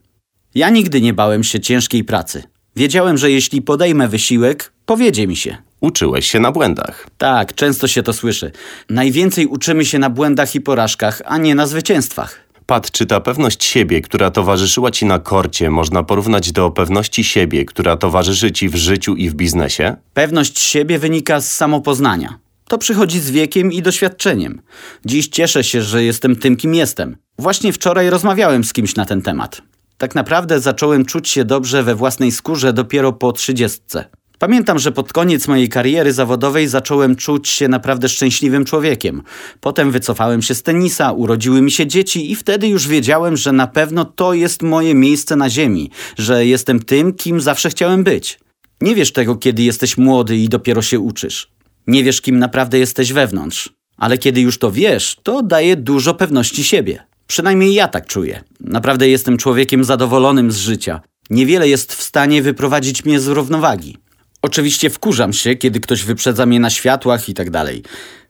Ja 0.55 0.69
nigdy 0.69 1.01
nie 1.01 1.13
bałem 1.13 1.43
się 1.43 1.59
ciężkiej 1.59 2.03
pracy. 2.03 2.43
Wiedziałem, 2.75 3.17
że 3.17 3.31
jeśli 3.31 3.61
podejmę 3.61 4.07
wysiłek, 4.07 4.73
powiedzie 4.85 5.27
mi 5.27 5.35
się. 5.35 5.68
Uczyłeś 5.81 6.31
się 6.31 6.39
na 6.39 6.51
błędach. 6.51 7.07
Tak, 7.17 7.55
często 7.55 7.87
się 7.87 8.03
to 8.03 8.13
słyszy. 8.13 8.51
Najwięcej 8.89 9.47
uczymy 9.47 9.85
się 9.85 9.99
na 9.99 10.09
błędach 10.09 10.55
i 10.55 10.61
porażkach, 10.61 11.21
a 11.25 11.37
nie 11.37 11.55
na 11.55 11.67
zwycięstwach. 11.67 12.39
Pat, 12.65 12.91
czy 12.91 13.05
ta 13.05 13.19
pewność 13.19 13.63
siebie, 13.63 14.01
która 14.01 14.31
towarzyszyła 14.31 14.91
ci 14.91 15.05
na 15.05 15.19
korcie, 15.19 15.69
można 15.69 16.03
porównać 16.03 16.51
do 16.51 16.71
pewności 16.71 17.23
siebie, 17.23 17.65
która 17.65 17.97
towarzyszy 17.97 18.51
ci 18.51 18.69
w 18.69 18.75
życiu 18.75 19.15
i 19.15 19.29
w 19.29 19.33
biznesie? 19.33 19.95
Pewność 20.13 20.59
siebie 20.59 20.99
wynika 20.99 21.41
z 21.41 21.51
samopoznania. 21.51 22.39
To 22.67 22.77
przychodzi 22.77 23.19
z 23.19 23.31
wiekiem 23.31 23.71
i 23.71 23.81
doświadczeniem. 23.81 24.61
Dziś 25.05 25.27
cieszę 25.27 25.63
się, 25.63 25.81
że 25.81 26.03
jestem 26.03 26.35
tym, 26.35 26.57
kim 26.57 26.75
jestem. 26.75 27.17
Właśnie 27.39 27.73
wczoraj 27.73 28.09
rozmawiałem 28.09 28.63
z 28.63 28.73
kimś 28.73 28.95
na 28.95 29.05
ten 29.05 29.21
temat. 29.21 29.61
Tak 29.97 30.15
naprawdę 30.15 30.59
zacząłem 30.59 31.05
czuć 31.05 31.29
się 31.29 31.45
dobrze 31.45 31.83
we 31.83 31.95
własnej 31.95 32.31
skórze 32.31 32.73
dopiero 32.73 33.13
po 33.13 33.31
trzydziestce. 33.31 34.05
Pamiętam, 34.39 34.79
że 34.79 34.91
pod 34.91 35.13
koniec 35.13 35.47
mojej 35.47 35.69
kariery 35.69 36.13
zawodowej 36.13 36.67
zacząłem 36.67 37.15
czuć 37.15 37.49
się 37.49 37.67
naprawdę 37.67 38.09
szczęśliwym 38.09 38.65
człowiekiem. 38.65 39.21
Potem 39.59 39.91
wycofałem 39.91 40.41
się 40.41 40.55
z 40.55 40.63
tenisa, 40.63 41.11
urodziły 41.11 41.61
mi 41.61 41.71
się 41.71 41.87
dzieci 41.87 42.31
i 42.31 42.35
wtedy 42.35 42.67
już 42.67 42.87
wiedziałem, 42.87 43.37
że 43.37 43.51
na 43.51 43.67
pewno 43.67 44.05
to 44.05 44.33
jest 44.33 44.63
moje 44.63 44.95
miejsce 44.95 45.35
na 45.35 45.49
ziemi, 45.49 45.91
że 46.17 46.45
jestem 46.45 46.79
tym, 46.79 47.13
kim 47.13 47.41
zawsze 47.41 47.69
chciałem 47.69 48.03
być. 48.03 48.39
Nie 48.81 48.95
wiesz 48.95 49.13
tego, 49.13 49.35
kiedy 49.35 49.63
jesteś 49.63 49.97
młody 49.97 50.37
i 50.37 50.49
dopiero 50.49 50.81
się 50.81 50.99
uczysz. 50.99 51.51
Nie 51.87 52.03
wiesz, 52.03 52.21
kim 52.21 52.39
naprawdę 52.39 52.79
jesteś 52.79 53.13
wewnątrz. 53.13 53.69
Ale 53.97 54.17
kiedy 54.17 54.41
już 54.41 54.57
to 54.57 54.71
wiesz, 54.71 55.17
to 55.23 55.43
daje 55.43 55.75
dużo 55.75 56.13
pewności 56.13 56.63
siebie. 56.63 57.03
Przynajmniej 57.27 57.73
ja 57.73 57.87
tak 57.87 58.07
czuję. 58.07 58.43
Naprawdę 58.59 59.09
jestem 59.09 59.37
człowiekiem 59.37 59.83
zadowolonym 59.83 60.51
z 60.51 60.57
życia. 60.57 61.01
Niewiele 61.29 61.69
jest 61.69 61.93
w 61.93 62.03
stanie 62.03 62.41
wyprowadzić 62.41 63.05
mnie 63.05 63.19
z 63.19 63.27
równowagi. 63.27 63.97
Oczywiście 64.41 64.89
wkurzam 64.89 65.33
się, 65.33 65.55
kiedy 65.55 65.79
ktoś 65.79 66.03
wyprzedza 66.03 66.45
mnie 66.45 66.59
na 66.59 66.69
światłach 66.69 67.29
i 67.29 67.33
tak 67.33 67.49
dalej. 67.49 67.83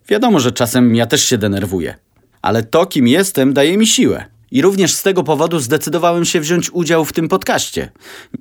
Wiadomo, 0.08 0.40
że 0.40 0.52
czasem 0.52 0.96
ja 0.96 1.06
też 1.06 1.26
się 1.26 1.38
denerwuję. 1.38 1.96
Ale 2.42 2.64
to, 2.64 2.86
kim 2.86 3.08
jestem, 3.08 3.54
daje 3.54 3.78
mi 3.78 3.88
siłę. 3.88 4.26
I 4.52 4.62
również 4.62 4.94
z 4.94 5.04
tego 5.04 5.24
powodu 5.24 5.60
zdecydowałem 5.60 6.26
się 6.26 6.40
wziąć 6.40 6.70
udział 6.74 7.06
w 7.06 7.14
tym 7.14 7.28
podcaście. 7.28 7.92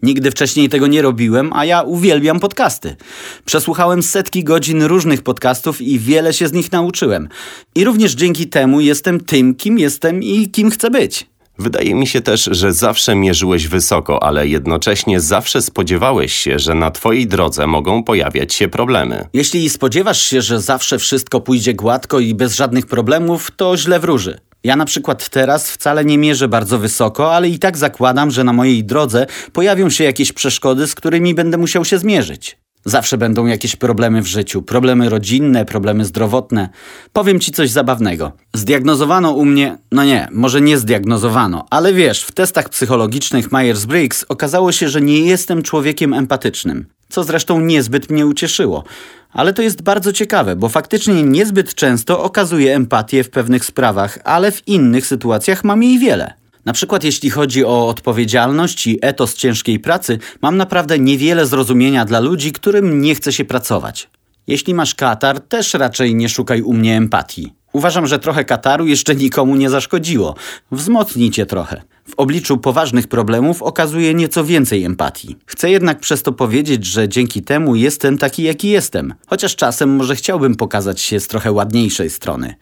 Nigdy 0.03 0.31
wcześniej 0.31 0.69
tego 0.69 0.87
nie 0.87 1.03
robiłem, 1.03 1.53
a 1.53 1.65
ja 1.65 1.83
uwielbiam 1.83 2.41
podcasty. 2.41 2.97
Przesłuchałem 3.45 4.03
setki 4.03 4.45
godzin 4.45 4.83
różnych 4.83 5.23
podcastów 5.23 5.81
i 5.81 5.99
wiele 5.99 6.33
się 6.33 6.49
z 6.49 6.53
nich 6.53 6.73
nauczyłem. 6.73 7.29
I 7.75 7.85
również 7.85 8.15
dzięki 8.15 8.47
temu 8.47 8.81
jestem 8.81 9.21
tym, 9.21 9.55
kim 9.55 9.79
jestem 9.79 10.23
i 10.23 10.51
kim 10.51 10.71
chcę 10.71 10.91
być. 10.91 11.27
Wydaje 11.59 11.95
mi 11.95 12.07
się 12.07 12.21
też, 12.21 12.49
że 12.53 12.73
zawsze 12.73 13.15
mierzyłeś 13.15 13.69
wysoko, 13.69 14.23
ale 14.23 14.49
jednocześnie 14.49 15.21
zawsze 15.21 15.63
spodziewałeś 15.63 16.33
się, 16.33 16.59
że 16.59 16.75
na 16.75 16.91
twojej 16.91 17.27
drodze 17.27 17.67
mogą 17.67 18.03
pojawiać 18.03 18.55
się 18.55 18.69
problemy. 18.69 19.29
Jeśli 19.33 19.71
spodziewasz 19.71 20.23
się, 20.23 20.43
że 20.43 20.61
zawsze 20.61 20.99
wszystko 20.99 21.41
pójdzie 21.41 21.75
gładko 21.75 22.21
i 22.21 22.35
bez 22.35 22.57
żadnych 22.57 22.87
problemów, 22.87 23.51
to 23.57 23.77
źle 23.77 24.01
wróży. 24.01 24.39
Ja 24.65 24.77
na 24.77 24.85
przykład 24.85 25.29
teraz 25.29 25.71
wcale 25.71 26.05
nie 26.05 26.19
mierzę 26.19 26.49
bardzo 26.49 26.79
wysoko, 26.79 27.35
ale 27.35 27.49
i 27.49 27.59
tak 27.59 27.77
zakładam, 27.77 28.31
że 28.31 28.45
na 28.45 28.53
mojej 28.53 28.85
drodze 28.85 29.27
pojawią 29.53 29.91
się 29.91 30.05
jakieś 30.05 30.33
przeszkody, 30.33 30.87
z 30.87 30.95
którymi 30.95 31.35
będę 31.35 31.59
musiał 31.59 31.85
się 31.85 31.99
zmierzyć. 31.99 32.59
Zawsze 32.85 33.19
będą 33.19 33.47
jakieś 33.47 33.77
problemy 33.77 34.23
w 34.23 34.27
życiu, 34.27 34.63
problemy 34.63 35.09
rodzinne, 35.09 35.65
problemy 35.65 36.05
zdrowotne. 36.05 36.69
Powiem 37.13 37.41
ci 37.41 37.53
coś 37.53 37.71
zabawnego. 37.71 38.33
Zdiagnozowano 38.55 39.33
u 39.33 39.45
mnie, 39.45 39.79
no 39.93 40.05
nie, 40.05 40.29
może 40.33 40.61
nie 40.61 40.79
zdiagnozowano, 40.79 41.67
ale 41.71 41.93
wiesz, 41.93 42.23
w 42.23 42.33
testach 42.33 42.69
psychologicznych 42.69 43.49
Myers-Briggs 43.49 44.25
okazało 44.29 44.73
się, 44.73 44.89
że 44.89 45.01
nie 45.01 45.21
jestem 45.21 45.63
człowiekiem 45.63 46.15
empatycznym, 46.15 46.87
co 47.09 47.25
zresztą 47.25 47.61
niezbyt 47.61 48.11
mnie 48.11 48.27
ucieszyło. 48.27 48.85
Ale 49.33 49.53
to 49.53 49.63
jest 49.63 49.83
bardzo 49.83 50.13
ciekawe, 50.13 50.57
bo 50.57 50.69
faktycznie 50.69 51.23
niezbyt 51.23 51.75
często 51.75 52.23
okazuję 52.23 52.75
empatię 52.77 53.25
w 53.25 53.31
pewnych 53.31 53.65
sprawach, 53.65 54.19
ale 54.25 54.53
w 54.53 54.69
innych 54.69 55.07
sytuacjach 55.07 55.65
mam 55.65 55.83
jej 55.83 55.99
wiele. 55.99 56.38
Na 56.69 56.73
przykład 56.73 57.05
jeśli 57.05 57.31
chodzi 57.31 57.65
o 57.65 57.89
odpowiedzialność 57.89 58.87
i 58.87 58.99
etos 59.03 59.35
ciężkiej 59.35 59.81
pracy, 59.81 60.19
mam 60.43 60.57
naprawdę 60.57 60.99
niewiele 60.99 61.47
zrozumienia 61.47 62.05
dla 62.05 62.21
ludzi, 62.21 62.53
którym 62.53 63.01
nie 63.01 63.15
chce 63.15 63.33
się 63.33 63.45
pracować. 63.45 64.11
Jeśli 64.47 64.75
masz 64.75 64.95
katar, 64.95 65.41
też 65.41 65.75
raczej 65.75 66.15
nie 66.15 66.29
szukaj 66.29 66.63
u 66.63 66.73
mnie 66.73 66.97
empatii. 66.97 67.58
Uważam, 67.73 68.07
że 68.07 68.19
trochę 68.19 68.45
kataru 68.45 68.87
jeszcze 68.87 69.15
nikomu 69.15 69.57
nie 69.57 69.71
zaszkodziło. 69.71 70.35
Wzmocni 70.73 71.31
cię 71.31 71.47
trochę. 71.47 71.83
W 72.09 72.15
obliczu 72.17 72.59
poważnych 72.59 73.09
problemów 73.09 73.63
okazuje 73.63 74.15
nieco 74.15 74.45
więcej 74.45 74.85
empatii. 74.85 75.37
Chcę 75.47 75.71
jednak 75.71 76.01
przez 76.01 76.23
to 76.23 76.33
powiedzieć, 76.33 76.87
że 76.87 77.09
dzięki 77.09 77.43
temu 77.43 77.77
jestem 77.77 78.19
taki, 78.19 78.43
jaki 78.43 78.69
jestem. 78.69 79.15
Chociaż 79.27 79.57
czasem 79.57 79.97
może 79.97 80.17
chciałbym 80.17 80.55
pokazać 80.55 81.01
się 81.01 81.21
z 81.21 81.29
trochę 81.29 81.53
ładniejszej 81.53 82.11
strony. 82.11 82.55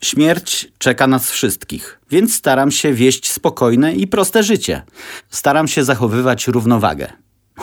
Śmierć 0.00 0.68
czeka 0.78 1.06
nas 1.06 1.30
wszystkich, 1.30 2.00
więc 2.10 2.34
staram 2.34 2.70
się 2.70 2.92
wieść 2.92 3.30
spokojne 3.30 3.94
i 3.94 4.06
proste 4.06 4.42
życie. 4.42 4.82
Staram 5.30 5.68
się 5.68 5.84
zachowywać 5.84 6.48
równowagę. 6.48 7.12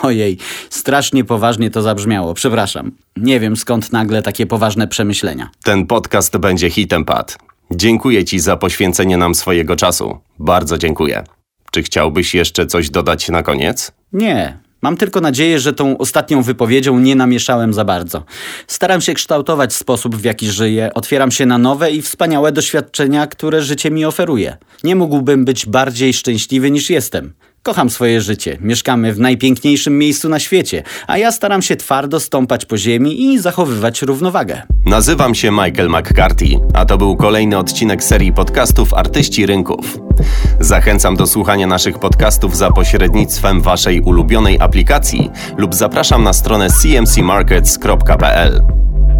Ojej, 0.02 0.38
strasznie 0.70 1.24
poważnie 1.24 1.70
to 1.70 1.82
zabrzmiało, 1.82 2.34
przepraszam. 2.34 2.92
Nie 3.16 3.40
wiem 3.40 3.56
skąd 3.56 3.92
nagle 3.92 4.22
takie 4.22 4.46
poważne 4.46 4.88
przemyślenia. 4.88 5.50
Ten 5.64 5.86
podcast 5.86 6.36
będzie 6.36 6.70
hitem, 6.70 7.04
Pat. 7.04 7.38
Dziękuję 7.70 8.24
ci 8.24 8.40
za 8.40 8.56
poświęcenie 8.56 9.16
nam 9.16 9.34
swojego 9.34 9.76
czasu. 9.76 10.18
Bardzo 10.38 10.78
dziękuję. 10.78 11.24
Czy 11.70 11.82
chciałbyś 11.82 12.34
jeszcze 12.34 12.66
coś 12.66 12.90
dodać 12.90 13.28
na 13.28 13.42
koniec? 13.42 13.92
Nie. 14.12 14.58
Mam 14.82 14.96
tylko 14.96 15.20
nadzieję, 15.20 15.58
że 15.58 15.72
tą 15.72 15.98
ostatnią 15.98 16.42
wypowiedzią 16.42 16.98
nie 16.98 17.16
namieszałem 17.16 17.74
za 17.74 17.84
bardzo. 17.84 18.24
Staram 18.66 19.00
się 19.00 19.14
kształtować 19.14 19.72
sposób, 19.74 20.16
w 20.16 20.24
jaki 20.24 20.50
żyję, 20.50 20.90
otwieram 20.94 21.30
się 21.30 21.46
na 21.46 21.58
nowe 21.58 21.90
i 21.90 22.02
wspaniałe 22.02 22.52
doświadczenia, 22.52 23.26
które 23.26 23.62
życie 23.62 23.90
mi 23.90 24.04
oferuje. 24.04 24.56
Nie 24.84 24.96
mógłbym 24.96 25.44
być 25.44 25.66
bardziej 25.66 26.14
szczęśliwy 26.14 26.70
niż 26.70 26.90
jestem. 26.90 27.32
Kocham 27.62 27.90
swoje 27.90 28.20
życie, 28.20 28.58
mieszkamy 28.60 29.12
w 29.12 29.20
najpiękniejszym 29.20 29.98
miejscu 29.98 30.28
na 30.28 30.38
świecie, 30.38 30.82
a 31.06 31.18
ja 31.18 31.32
staram 31.32 31.62
się 31.62 31.76
twardo 31.76 32.20
stąpać 32.20 32.64
po 32.64 32.78
ziemi 32.78 33.24
i 33.24 33.38
zachowywać 33.38 34.02
równowagę. 34.02 34.62
Nazywam 34.86 35.34
się 35.34 35.50
Michael 35.50 35.88
McCarthy, 35.88 36.46
a 36.74 36.84
to 36.84 36.98
był 36.98 37.16
kolejny 37.16 37.58
odcinek 37.58 38.04
serii 38.04 38.32
podcastów 38.32 38.94
Artyści 38.94 39.46
Rynków. 39.46 39.98
Zachęcam 40.60 41.16
do 41.16 41.26
słuchania 41.26 41.66
naszych 41.66 41.98
podcastów 41.98 42.56
za 42.56 42.70
pośrednictwem 42.70 43.60
Waszej 43.60 44.00
ulubionej 44.00 44.60
aplikacji 44.60 45.30
lub 45.56 45.74
zapraszam 45.74 46.22
na 46.22 46.32
stronę 46.32 46.68
cmcmarkets.pl. 46.70 48.62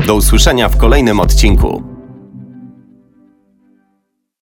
Do 0.06 0.14
usłyszenia 0.14 0.68
w 0.68 0.76
kolejnym 0.76 1.20
odcinku. 1.20 1.89